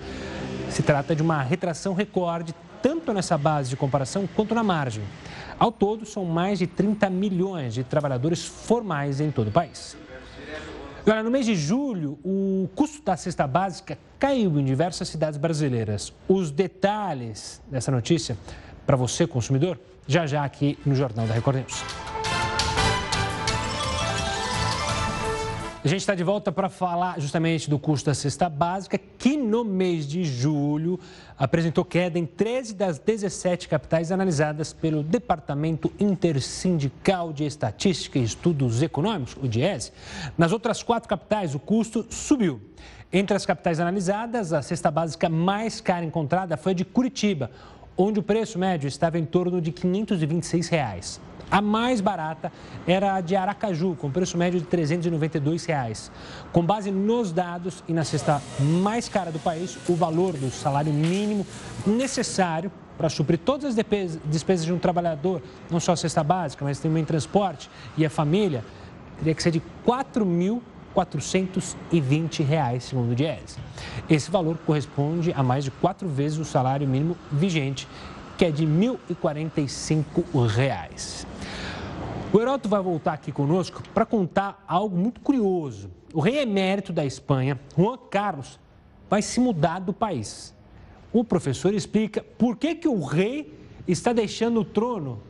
Se 0.69 0.83
trata 0.83 1.15
de 1.15 1.23
uma 1.23 1.43
retração 1.43 1.95
recorde, 1.95 2.55
tanto 2.83 3.13
nessa 3.13 3.39
base 3.39 3.71
de 3.71 3.77
comparação 3.77 4.29
quanto 4.35 4.55
na 4.55 4.63
margem. 4.63 5.05
Ao 5.59 5.71
todo, 5.71 6.05
são 6.05 6.25
mais 6.25 6.59
de 6.59 6.67
30 6.67 7.09
milhões 7.11 7.75
de 7.75 7.85
trabalhadores 7.85 8.45
formais 8.45 9.21
em 9.21 9.31
todo 9.31 9.49
o 9.49 9.53
país. 9.53 9.97
Agora, 11.05 11.21
no 11.21 11.33
mês 11.33 11.47
de 11.47 11.57
julho, 11.57 12.17
o 12.25 12.69
custo 12.77 13.03
da 13.03 13.17
cesta 13.17 13.45
básica 13.45 13.99
caiu 14.21 14.61
em 14.61 14.65
diversas 14.65 15.09
cidades 15.09 15.37
brasileiras. 15.37 16.13
Os 16.29 16.53
detalhes 16.53 17.61
dessa 17.69 17.91
notícia 17.91 18.39
para 18.87 18.95
você, 18.95 19.27
consumidor, 19.27 19.81
já 20.07 20.27
já 20.27 20.45
aqui 20.45 20.79
no 20.87 20.95
Jornal 20.95 21.27
da 21.27 21.35
Record 21.35 21.57
News. 21.57 22.12
A 25.85 25.89
gente 25.89 25.99
está 26.03 26.15
de 26.15 26.23
volta 26.23 26.53
para 26.53 26.69
falar 26.69 27.21
justamente 27.21 27.69
do 27.69 27.77
custo 27.77 28.07
da 28.07 28.15
cesta 28.15 28.49
básica, 28.49 28.97
que 28.97 29.37
no 29.37 29.65
mês 29.65 30.07
de 30.07 30.23
julho 30.23 30.97
apresentou 31.37 31.85
queda 31.85 32.21
em 32.21 32.25
13 32.25 32.75
das 32.75 33.01
17 33.01 33.67
capitais 33.67 34.13
analisadas 34.13 34.73
pelo 34.73 35.03
Departamento 35.03 35.93
Intersindical 35.99 37.33
de 37.33 37.45
Estatística 37.45 38.17
e 38.17 38.23
Estudos 38.23 38.81
Econômicos, 38.81 39.37
o 39.43 39.49
DIES. 39.49 39.93
Nas 40.39 40.53
outras 40.53 40.85
quatro 40.85 41.09
capitais, 41.09 41.53
o 41.53 41.59
custo 41.59 42.07
subiu. 42.09 42.61
Entre 43.13 43.37
as 43.37 43.45
capitais 43.45 43.81
analisadas, 43.81 44.53
a 44.53 44.63
cesta 44.63 44.89
básica 44.89 45.29
mais 45.29 45.81
cara 45.81 46.05
encontrada 46.05 46.57
foi 46.57 46.71
a 46.71 46.77
de 46.77 46.85
Curitiba, 46.85 47.51
onde 47.97 48.21
o 48.21 48.23
preço 48.23 48.57
médio 48.57 48.87
estava 48.87 49.19
em 49.19 49.25
torno 49.25 49.61
de 49.61 49.73
526 49.73 50.69
reais. 50.69 51.21
A 51.53 51.61
mais 51.61 52.01
barata 52.01 52.51
era 52.87 53.17
a 53.17 53.21
de 53.21 53.37
Aracaju, 53.37 53.95
com 53.95 54.11
preço 54.11 54.39
médio 54.39 54.59
de 54.59 54.65
392 54.65 55.67
reais. 55.67 56.11
Com 56.51 56.65
base 56.65 56.91
nos 56.91 57.31
dados 57.31 57.85
e 57.87 57.93
na 57.93 58.05
cesta 58.05 58.41
mais 58.59 59.07
cara 59.07 59.31
do 59.31 59.39
país, 59.39 59.77
o 59.87 59.95
valor 59.95 60.33
do 60.33 60.51
salário 60.51 60.91
mínimo 60.91 61.47
necessário 61.87 62.73
para 62.97 63.11
suprir 63.11 63.39
todas 63.39 63.77
as 63.77 63.85
despesas 64.25 64.65
de 64.65 64.73
um 64.73 64.79
trabalhador, 64.79 65.43
não 65.71 65.79
só 65.79 65.93
a 65.93 65.97
cesta 65.97 66.25
básica, 66.25 66.65
mas 66.65 66.79
também 66.79 67.05
transporte 67.05 67.69
e 67.99 68.07
a 68.07 68.11
família, 68.11 68.65
teria 69.19 69.35
que 69.35 69.43
ser 69.43 69.51
de 69.51 69.61
4.420 69.87 72.47
reais, 72.47 72.85
segundo 72.85 73.13
o 73.13 73.15
Diese. 73.15 73.59
Esse 74.09 74.31
valor 74.31 74.57
corresponde 74.65 75.35
a 75.35 75.43
mais 75.43 75.65
de 75.65 75.71
quatro 75.71 76.09
vezes 76.09 76.39
o 76.39 76.47
salário 76.47 76.89
mínimo 76.89 77.15
vigente, 77.31 77.87
que 78.39 78.47
é 78.47 78.51
de 78.51 78.67
1.045 78.67 80.47
reais. 80.47 81.27
O 82.33 82.41
Heroto 82.41 82.67
vai 82.67 82.81
voltar 82.81 83.13
aqui 83.13 83.31
conosco 83.31 83.83
para 83.93 84.07
contar 84.07 84.65
algo 84.67 84.97
muito 84.97 85.21
curioso. 85.21 85.91
O 86.15 86.21
rei 86.21 86.39
emérito 86.39 86.91
da 86.91 87.05
Espanha, 87.05 87.61
Juan 87.77 87.99
Carlos, 88.11 88.59
vai 89.11 89.21
se 89.21 89.39
mudar 89.39 89.81
do 89.81 89.93
país. 89.93 90.55
O 91.13 91.23
professor 91.23 91.75
explica 91.75 92.23
por 92.23 92.57
que, 92.57 92.75
que 92.75 92.89
o 92.89 93.05
rei 93.05 93.53
está 93.87 94.15
deixando 94.15 94.61
o 94.61 94.65
trono, 94.65 95.23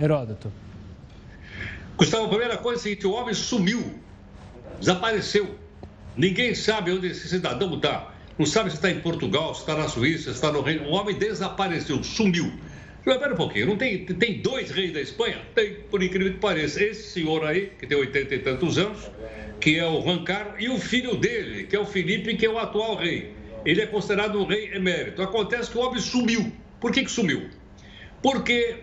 Heródoto. 0.00 0.50
Gustavo, 1.98 2.24
a 2.24 2.28
primeira 2.28 2.56
coisa 2.56 2.78
é 2.78 2.80
a 2.80 2.82
seguinte, 2.82 3.06
o 3.06 3.12
homem 3.12 3.34
sumiu, 3.34 3.98
desapareceu. 4.80 5.54
Ninguém 6.16 6.54
sabe 6.54 6.92
onde 6.92 7.08
esse 7.08 7.28
cidadão 7.28 7.74
está. 7.74 8.10
Não 8.38 8.46
sabe 8.46 8.70
se 8.70 8.76
está 8.76 8.90
em 8.90 9.00
Portugal, 9.00 9.54
se 9.54 9.60
está 9.60 9.76
na 9.76 9.86
Suíça, 9.86 10.30
se 10.30 10.36
está 10.36 10.50
no 10.50 10.62
Reino. 10.62 10.88
O 10.88 10.92
homem 10.92 11.14
desapareceu, 11.14 12.02
sumiu. 12.02 12.50
Espera 13.14 13.32
um 13.32 13.36
pouquinho, 13.36 13.66
não 13.66 13.76
tem, 13.76 14.04
tem 14.04 14.40
dois 14.40 14.70
reis 14.70 14.92
da 14.92 15.00
Espanha? 15.00 15.40
Tem, 15.54 15.74
por 15.90 16.02
incrível 16.02 16.32
que 16.32 16.38
pareça. 16.38 16.82
Esse 16.82 17.10
senhor 17.10 17.44
aí, 17.44 17.72
que 17.78 17.86
tem 17.86 17.96
80 17.96 18.34
e 18.34 18.38
tantos 18.40 18.78
anos, 18.78 19.10
que 19.60 19.78
é 19.78 19.86
o 19.86 20.00
Juan 20.02 20.24
Carlos, 20.24 20.54
e 20.58 20.68
o 20.68 20.78
filho 20.78 21.16
dele, 21.16 21.64
que 21.64 21.74
é 21.74 21.80
o 21.80 21.86
Felipe, 21.86 22.36
que 22.36 22.44
é 22.46 22.50
o 22.50 22.58
atual 22.58 22.96
rei. 22.96 23.32
Ele 23.64 23.80
é 23.80 23.86
considerado 23.86 24.38
um 24.38 24.46
rei 24.46 24.72
emérito. 24.74 25.22
Acontece 25.22 25.70
que 25.70 25.78
o 25.78 25.80
homem 25.80 26.00
sumiu. 26.00 26.52
Por 26.80 26.92
que, 26.92 27.04
que 27.04 27.10
sumiu? 27.10 27.48
Porque 28.22 28.76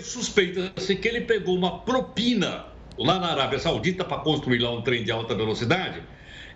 suspeita-se 0.00 0.96
que 0.96 1.08
ele 1.08 1.22
pegou 1.22 1.56
uma 1.56 1.80
propina 1.80 2.66
lá 2.98 3.18
na 3.18 3.28
Arábia 3.28 3.58
Saudita 3.58 4.04
para 4.04 4.18
construir 4.18 4.58
lá 4.58 4.70
um 4.70 4.82
trem 4.82 5.04
de 5.04 5.10
alta 5.10 5.34
velocidade. 5.34 6.02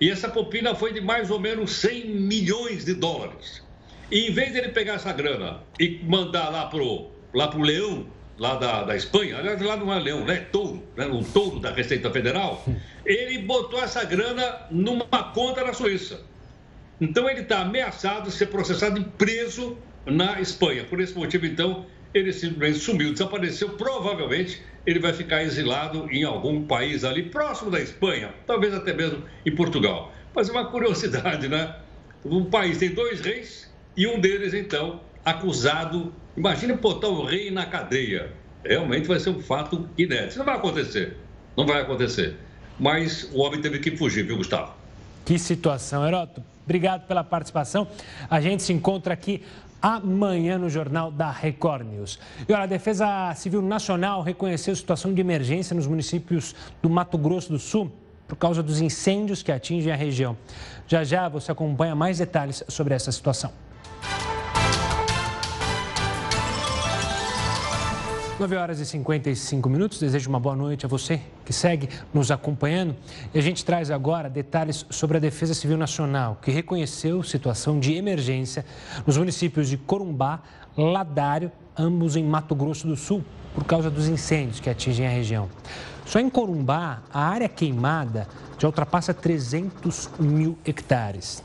E 0.01 0.11
essa 0.11 0.29
propina 0.29 0.75
foi 0.75 0.93
de 0.93 1.01
mais 1.01 1.31
ou 1.31 1.41
menos 1.41 1.73
100 1.77 2.07
milhões 2.07 2.85
de 2.85 2.95
dólares. 2.95 3.63
E 4.11 4.29
em 4.29 4.33
vez 4.33 4.53
de 4.53 4.59
ele 4.59 4.69
pegar 4.69 4.95
essa 4.95 5.13
grana 5.13 5.63
e 5.81 6.01
mandar 6.05 6.51
lá 6.51 6.67
pro, 6.67 7.11
lá 7.35 7.49
pro 7.49 7.61
Leão, 7.61 8.07
lá 8.39 8.57
da, 8.57 8.85
da 8.85 8.97
Espanha, 8.97 9.39
aliás, 9.39 9.61
lá 9.61 9.77
não 9.77 9.93
é 9.93 9.99
Leão, 9.99 10.25
né? 10.25 10.37
Touro, 10.53 10.83
né? 10.97 11.07
um 11.07 11.23
touro 11.23 11.59
da 11.59 11.71
Receita 11.71 12.11
Federal, 12.11 12.65
ele 13.05 13.39
botou 13.39 13.83
essa 13.83 14.05
grana 14.05 14.67
numa 14.71 15.33
conta 15.33 15.65
na 15.65 15.73
Suíça. 15.73 16.21
Então 17.01 17.29
ele 17.29 17.41
está 17.41 17.61
ameaçado 17.61 18.31
de 18.31 18.33
ser 18.33 18.47
processado 18.47 18.99
e 19.01 19.05
preso 19.05 19.77
na 20.05 20.41
Espanha. 20.41 20.85
Por 20.85 21.01
esse 21.01 21.15
motivo, 21.15 21.47
então, 21.47 21.87
ele 22.15 22.33
simplesmente 22.33 22.79
sumiu, 22.83 23.13
desapareceu. 23.13 23.71
Provavelmente 23.71 24.63
ele 24.87 24.99
vai 24.99 25.13
ficar 25.13 25.43
exilado 25.43 26.09
em 26.11 26.25
algum 26.25 26.67
país 26.67 27.05
ali 27.05 27.25
próximo 27.25 27.71
da 27.71 27.81
Espanha, 27.81 28.33
talvez 28.47 28.73
até 28.73 28.93
mesmo 28.93 29.25
em 29.45 29.55
Portugal. 29.55 30.13
Mas 30.35 30.49
é 30.49 30.53
uma 30.53 30.71
curiosidade, 30.71 31.49
né? 31.49 31.77
Um 32.25 32.45
país 32.45 32.79
tem 32.79 32.91
dois 32.91 33.21
reis 33.21 33.71
e 33.97 34.07
um 34.07 34.21
deles, 34.21 34.55
então, 34.55 35.01
acusado. 35.27 36.13
Imagina 36.37 36.75
botar 36.75 37.09
o 37.09 37.25
rei 37.25 37.51
na 37.51 37.67
cadeia. 37.67 38.33
Realmente 38.65 39.09
vai 39.09 39.19
ser 39.19 39.31
um 39.31 39.41
fato 39.41 39.89
inédito. 39.99 40.29
Isso 40.29 40.39
não 40.39 40.47
vai 40.47 40.55
acontecer. 40.55 41.17
Não 41.57 41.67
vai 41.67 41.83
acontecer. 41.83 42.37
Mas 42.79 43.29
o 43.33 43.41
homem 43.41 43.61
teve 43.61 43.81
que 43.81 43.97
fugir, 43.97 44.25
viu, 44.25 44.37
Gustavo? 44.37 44.73
Que 45.25 45.39
situação, 45.39 46.07
Heroto. 46.07 46.43
Obrigado 46.65 47.07
pela 47.07 47.25
participação. 47.25 47.89
A 48.31 48.41
gente 48.41 48.63
se 48.63 48.73
encontra 48.73 49.15
aqui 49.15 49.43
amanhã 49.83 50.59
no 50.59 50.69
Jornal 50.69 51.11
da 51.11 51.31
Record 51.31 51.87
News. 51.87 52.19
E 52.49 52.53
olha, 52.53 52.65
a 52.65 52.67
Defesa 52.67 53.35
Civil 53.35 53.63
Nacional 53.63 54.23
reconheceu 54.23 54.75
situação 54.77 55.13
de 55.13 55.21
emergência 55.21 55.75
nos 55.75 55.87
municípios 55.87 56.55
do 56.83 56.89
Mato 56.89 57.19
Grosso 57.19 57.51
do 57.51 57.59
Sul 57.59 57.91
por 58.29 58.37
causa 58.37 58.63
dos 58.63 58.81
incêndios 58.81 59.43
que 59.43 59.53
atingem 59.53 59.93
a 59.93 59.97
região. 59.97 60.37
Já 60.87 61.05
já 61.05 61.29
você 61.29 61.51
acompanha 61.51 61.95
mais 61.95 62.19
detalhes 62.19 62.65
sobre 62.69 62.95
essa 62.95 63.11
situação. 63.13 63.53
9 68.39 68.55
horas 68.55 68.81
e 68.81 68.85
55 68.85 69.67
minutos. 69.67 69.99
Desejo 69.99 70.29
uma 70.29 70.39
boa 70.39 70.55
noite 70.55 70.85
a 70.85 70.89
você 70.89 71.23
que 71.43 71.55
segue 71.55 71.89
nos 72.13 72.31
acompanhando. 72.31 72.95
E 73.33 73.39
a 73.39 73.41
gente 73.41 73.65
traz 73.65 73.91
agora 73.91 74.29
detalhes 74.29 74.85
sobre 74.91 75.17
a 75.17 75.21
Defesa 75.21 75.55
Civil 75.55 75.79
Nacional, 75.79 76.39
que 76.43 76.51
reconheceu 76.51 77.23
situação 77.23 77.81
de 77.81 77.95
emergência 77.95 78.63
nos 79.07 79.17
municípios 79.17 79.71
de 79.71 79.79
Corumbá, 79.79 80.41
Ladário, 80.77 81.51
ambos 81.79 82.15
em 82.15 82.25
Mato 82.25 82.55
Grosso 82.55 82.87
do 82.87 82.95
Sul, 82.95 83.25
por 83.55 83.65
causa 83.65 83.91
dos 83.91 84.07
incêndios 84.07 84.61
que 84.61 84.69
atingem 84.69 85.07
a 85.07 85.11
região. 85.11 85.49
Só 86.05 86.21
em 86.21 86.29
Corumbá, 86.29 87.05
a 87.11 87.21
área 87.21 87.49
queimada 87.49 88.29
já 88.59 88.69
ultrapassa 88.69 89.15
300 89.15 90.11
mil 90.19 90.59
hectares. 90.63 91.43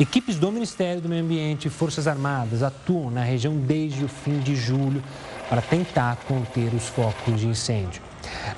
Equipes 0.00 0.36
do 0.36 0.50
Ministério 0.50 1.02
do 1.02 1.08
Meio 1.08 1.22
Ambiente 1.22 1.68
e 1.68 1.70
Forças 1.70 2.08
Armadas 2.08 2.62
atuam 2.62 3.10
na 3.10 3.22
região 3.22 3.54
desde 3.58 4.04
o 4.04 4.08
fim 4.08 4.40
de 4.40 4.56
julho 4.56 5.02
para 5.50 5.60
tentar 5.60 6.16
conter 6.28 6.72
os 6.72 6.86
focos 6.88 7.40
de 7.40 7.48
incêndio. 7.48 8.00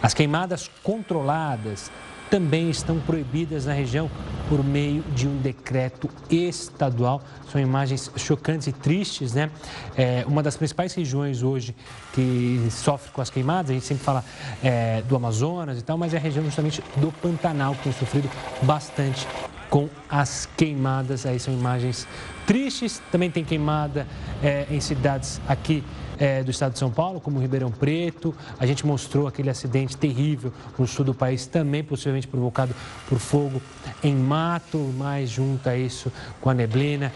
As 0.03 0.13
queimadas 0.13 0.71
controladas 0.83 1.91
também 2.33 2.71
estão 2.71 2.99
proibidas 2.99 3.67
na 3.67 3.75
região 3.75 4.11
por 4.49 4.65
meio 4.65 5.03
de 5.15 5.29
um 5.29 5.37
decreto 5.37 6.09
estadual. 6.31 7.23
São 7.51 7.61
imagens 7.61 8.11
chocantes 8.17 8.67
e 8.67 8.73
tristes, 8.73 9.35
né? 9.35 9.51
É 9.97 10.25
uma 10.27 10.43
das 10.43 10.57
principais 10.57 10.95
regiões 10.95 11.43
hoje 11.43 11.75
que 12.15 12.67
sofre 12.71 13.11
com 13.13 13.21
as 13.21 13.29
queimadas, 13.29 13.71
a 13.71 13.75
gente 13.75 13.85
sempre 13.85 14.03
fala 14.03 14.25
é, 14.65 15.03
do 15.03 15.15
Amazonas 15.15 15.79
e 15.79 15.83
tal, 15.83 15.99
mas 15.99 16.15
é 16.15 16.17
a 16.17 16.21
região 16.21 16.43
justamente 16.43 16.83
do 16.97 17.13
Pantanal 17.13 17.75
que 17.75 17.85
tem 17.85 17.93
sofrido 17.93 18.31
bastante 18.63 19.27
com 19.73 19.89
as 20.07 20.47
queimadas. 20.55 21.25
Aí 21.25 21.41
são 21.41 21.55
imagens 21.55 22.07
tristes. 22.47 23.01
Também 23.11 23.31
tem 23.31 23.43
queimada 23.43 24.07
é, 24.43 24.67
em 24.71 24.79
cidades 24.81 25.41
aqui 25.49 25.83
é, 26.19 26.43
do 26.43 26.51
estado 26.51 26.75
de 26.75 26.79
São 26.79 26.91
Paulo, 26.91 27.23
como 27.23 27.41
Ribeirão 27.41 27.71
Preto. 27.71 28.35
A 28.61 28.67
gente 28.67 28.87
mostrou 28.87 29.27
aquele 29.27 29.49
acidente 29.49 29.97
terrível 29.97 30.53
no 30.79 30.87
sul 30.87 31.07
do 31.07 31.15
país, 31.15 31.47
também 31.47 31.83
possivelmente 31.83 32.29
provocado 32.29 32.75
por 33.09 33.19
fogo 33.19 33.63
em 34.05 34.15
mato, 34.15 34.77
mais 34.99 35.31
junto 35.31 35.67
a 35.67 35.75
isso 35.75 36.13
com 36.39 36.51
a 36.51 36.55
neblina. 36.55 37.11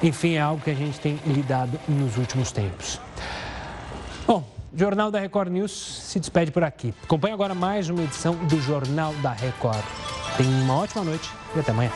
Enfim, 0.00 0.34
é 0.34 0.40
algo 0.40 0.62
que 0.62 0.70
a 0.70 0.74
gente 0.74 1.00
tem 1.00 1.18
lidado 1.26 1.76
nos 1.88 2.16
últimos 2.18 2.52
tempos. 2.52 3.00
Bom, 4.24 4.55
Jornal 4.76 5.10
da 5.10 5.18
Record 5.18 5.50
News 5.50 5.72
se 5.72 6.20
despede 6.20 6.50
por 6.50 6.62
aqui. 6.62 6.92
Acompanhe 7.02 7.32
agora 7.32 7.54
mais 7.54 7.88
uma 7.88 8.02
edição 8.02 8.34
do 8.34 8.60
Jornal 8.60 9.14
da 9.22 9.32
Record. 9.32 9.82
Tenha 10.36 10.50
uma 10.64 10.76
ótima 10.76 11.02
noite 11.02 11.30
e 11.56 11.60
até 11.60 11.72
amanhã. 11.72 11.90